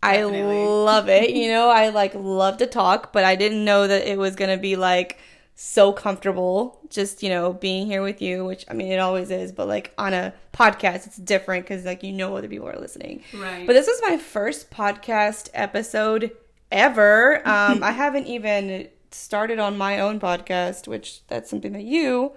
Definitely. 0.02 0.40
I 0.40 0.64
love 0.64 1.10
it. 1.10 1.30
You 1.36 1.48
know, 1.48 1.68
I 1.68 1.90
like 1.90 2.14
love 2.14 2.56
to 2.56 2.66
talk, 2.66 3.12
but 3.12 3.24
I 3.24 3.36
didn't 3.36 3.66
know 3.66 3.86
that 3.86 4.10
it 4.10 4.16
was 4.16 4.34
going 4.34 4.50
to 4.50 4.60
be 4.60 4.76
like 4.76 5.18
so 5.54 5.92
comfortable 5.92 6.80
just, 6.90 7.22
you 7.22 7.28
know, 7.28 7.52
being 7.52 7.86
here 7.86 8.02
with 8.02 8.20
you, 8.20 8.44
which 8.44 8.64
I 8.68 8.74
mean, 8.74 8.90
it 8.90 8.98
always 8.98 9.30
is, 9.30 9.52
but 9.52 9.68
like 9.68 9.92
on 9.98 10.14
a 10.14 10.34
podcast, 10.52 11.06
it's 11.06 11.16
different 11.16 11.64
because 11.64 11.84
like 11.84 12.02
you 12.02 12.12
know 12.12 12.36
other 12.36 12.48
people 12.48 12.68
are 12.68 12.78
listening. 12.78 13.22
Right. 13.34 13.66
But 13.66 13.74
this 13.74 13.86
was 13.86 14.00
my 14.02 14.16
first 14.16 14.70
podcast 14.70 15.48
episode 15.54 16.32
ever. 16.70 17.42
Um, 17.52 17.82
I 17.82 17.92
haven't 17.92 18.26
even 18.26 18.88
started 19.10 19.58
on 19.58 19.76
my 19.76 20.00
own 20.00 20.18
podcast, 20.18 20.88
which 20.88 21.26
that's 21.26 21.50
something 21.50 21.72
that 21.72 21.84
you 21.84 22.32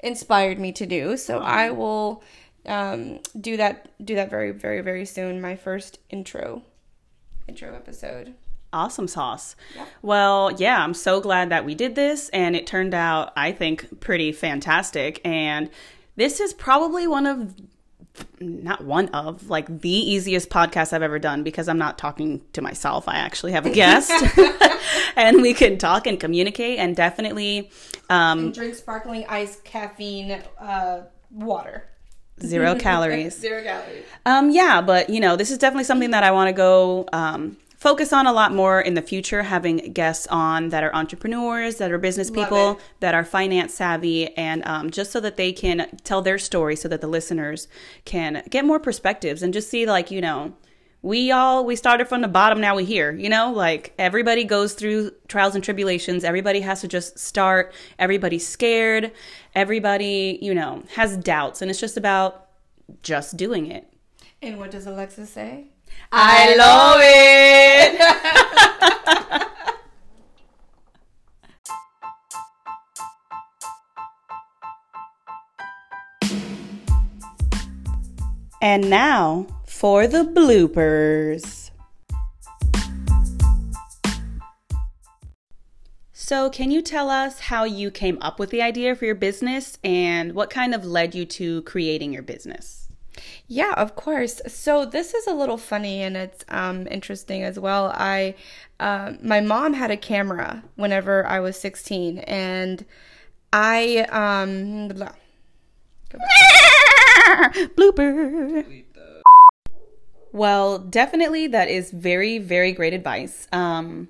inspired 0.00 0.58
me 0.58 0.72
to 0.72 0.86
do. 0.86 1.16
So 1.16 1.38
I 1.38 1.70
will 1.70 2.22
um, 2.66 3.20
do 3.40 3.56
that 3.56 3.90
do 4.04 4.14
that 4.16 4.30
very 4.30 4.50
very 4.50 4.80
very 4.82 5.06
soon. 5.06 5.40
My 5.40 5.56
first 5.56 5.98
intro 6.10 6.62
intro 7.48 7.74
episode. 7.74 8.34
Awesome 8.72 9.08
sauce. 9.08 9.56
Well, 10.02 10.52
yeah, 10.52 10.82
I'm 10.82 10.94
so 10.94 11.20
glad 11.20 11.48
that 11.50 11.64
we 11.64 11.74
did 11.74 11.94
this 11.96 12.28
and 12.28 12.54
it 12.54 12.66
turned 12.66 12.94
out, 12.94 13.32
I 13.36 13.50
think, 13.52 14.00
pretty 14.00 14.30
fantastic. 14.32 15.20
And 15.24 15.70
this 16.16 16.38
is 16.38 16.52
probably 16.52 17.06
one 17.08 17.26
of, 17.26 17.54
not 18.38 18.84
one 18.84 19.08
of, 19.08 19.50
like 19.50 19.80
the 19.80 19.90
easiest 19.90 20.50
podcasts 20.50 20.92
I've 20.92 21.02
ever 21.02 21.18
done 21.18 21.42
because 21.42 21.68
I'm 21.68 21.78
not 21.78 21.98
talking 21.98 22.42
to 22.52 22.62
myself. 22.62 23.08
I 23.08 23.16
actually 23.16 23.52
have 23.52 23.66
a 23.66 23.70
guest 23.70 24.12
and 25.16 25.42
we 25.42 25.52
can 25.52 25.76
talk 25.76 26.06
and 26.06 26.20
communicate 26.20 26.78
and 26.78 26.94
definitely 26.94 27.70
um, 28.08 28.52
Drink 28.52 28.74
sparkling 28.76 29.24
ice 29.28 29.60
caffeine 29.64 30.42
uh, 30.60 31.02
water. 31.32 31.88
zero 32.40 32.74
calories. 32.78 33.36
Zero 33.38 33.62
calories. 33.62 34.04
Um, 34.26 34.50
yeah, 34.50 34.80
but 34.80 35.10
you 35.10 35.18
know, 35.20 35.34
this 35.36 35.50
is 35.50 35.58
definitely 35.58 35.84
something 35.84 36.10
that 36.10 36.22
I 36.22 36.30
want 36.30 36.48
to 36.48 36.52
go 36.52 37.08
um, 37.12 37.56
focus 37.80 38.12
on 38.12 38.26
a 38.26 38.32
lot 38.32 38.54
more 38.54 38.80
in 38.80 38.94
the 38.94 39.02
future. 39.02 39.42
Having 39.42 39.92
guests 39.92 40.28
on 40.30 40.68
that 40.68 40.84
are 40.84 40.94
entrepreneurs, 40.94 41.76
that 41.76 41.90
are 41.90 41.98
business 41.98 42.30
people, 42.30 42.78
that 43.00 43.14
are 43.14 43.24
finance 43.24 43.74
savvy, 43.74 44.36
and 44.36 44.64
um, 44.66 44.90
just 44.90 45.10
so 45.10 45.18
that 45.18 45.36
they 45.36 45.52
can 45.52 45.88
tell 46.04 46.22
their 46.22 46.38
story, 46.38 46.76
so 46.76 46.88
that 46.88 47.00
the 47.00 47.08
listeners 47.08 47.66
can 48.04 48.44
get 48.48 48.64
more 48.64 48.78
perspectives 48.78 49.42
and 49.42 49.52
just 49.52 49.68
see, 49.68 49.86
like, 49.86 50.12
you 50.12 50.20
know. 50.20 50.54
We 51.02 51.32
all 51.32 51.64
we 51.64 51.76
started 51.76 52.08
from 52.08 52.20
the 52.20 52.28
bottom 52.28 52.60
now 52.60 52.76
we 52.76 52.84
here, 52.84 53.10
you 53.10 53.30
know? 53.30 53.50
Like 53.50 53.94
everybody 53.98 54.44
goes 54.44 54.74
through 54.74 55.12
trials 55.28 55.54
and 55.54 55.64
tribulations. 55.64 56.24
Everybody 56.24 56.60
has 56.60 56.82
to 56.82 56.88
just 56.88 57.18
start. 57.18 57.72
Everybody's 57.98 58.46
scared. 58.46 59.10
Everybody, 59.54 60.38
you 60.42 60.54
know, 60.54 60.82
has 60.96 61.16
doubts 61.16 61.62
and 61.62 61.70
it's 61.70 61.80
just 61.80 61.96
about 61.96 62.48
just 63.02 63.38
doing 63.38 63.70
it. 63.70 63.90
And 64.42 64.58
what 64.58 64.70
does 64.70 64.86
Alexa 64.86 65.24
say? 65.24 65.69
I 66.12 66.56
love 66.56 67.00
it. 67.02 69.40
and 78.60 78.90
now 78.90 79.46
for 79.66 80.06
the 80.06 80.24
bloopers. 80.24 81.70
So, 86.12 86.48
can 86.48 86.70
you 86.70 86.80
tell 86.80 87.10
us 87.10 87.40
how 87.40 87.64
you 87.64 87.90
came 87.90 88.16
up 88.20 88.38
with 88.38 88.50
the 88.50 88.62
idea 88.62 88.94
for 88.94 89.04
your 89.04 89.16
business 89.16 89.78
and 89.82 90.32
what 90.32 90.48
kind 90.48 90.74
of 90.74 90.84
led 90.84 91.12
you 91.12 91.24
to 91.24 91.62
creating 91.62 92.12
your 92.12 92.22
business? 92.22 92.89
Yeah, 93.46 93.74
of 93.76 93.96
course. 93.96 94.40
So 94.46 94.84
this 94.84 95.14
is 95.14 95.26
a 95.26 95.34
little 95.34 95.56
funny 95.56 96.02
and 96.02 96.16
it's 96.16 96.44
um, 96.48 96.86
interesting 96.90 97.42
as 97.42 97.58
well. 97.58 97.92
I, 97.94 98.34
uh, 98.78 99.14
my 99.22 99.40
mom 99.40 99.74
had 99.74 99.90
a 99.90 99.96
camera 99.96 100.62
whenever 100.76 101.26
I 101.26 101.40
was 101.40 101.58
16, 101.58 102.18
and 102.20 102.84
I, 103.52 104.06
um, 104.10 104.88
blah. 104.88 105.12
Blooper. 107.76 108.84
Well, 110.32 110.78
definitely 110.78 111.48
that 111.48 111.68
is 111.68 111.90
very, 111.90 112.38
very 112.38 112.72
great 112.72 112.94
advice. 112.94 113.48
Um, 113.52 114.08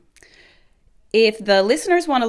if 1.13 1.43
the 1.45 1.63
listeners 1.63 2.07
want 2.07 2.23
to 2.23 2.29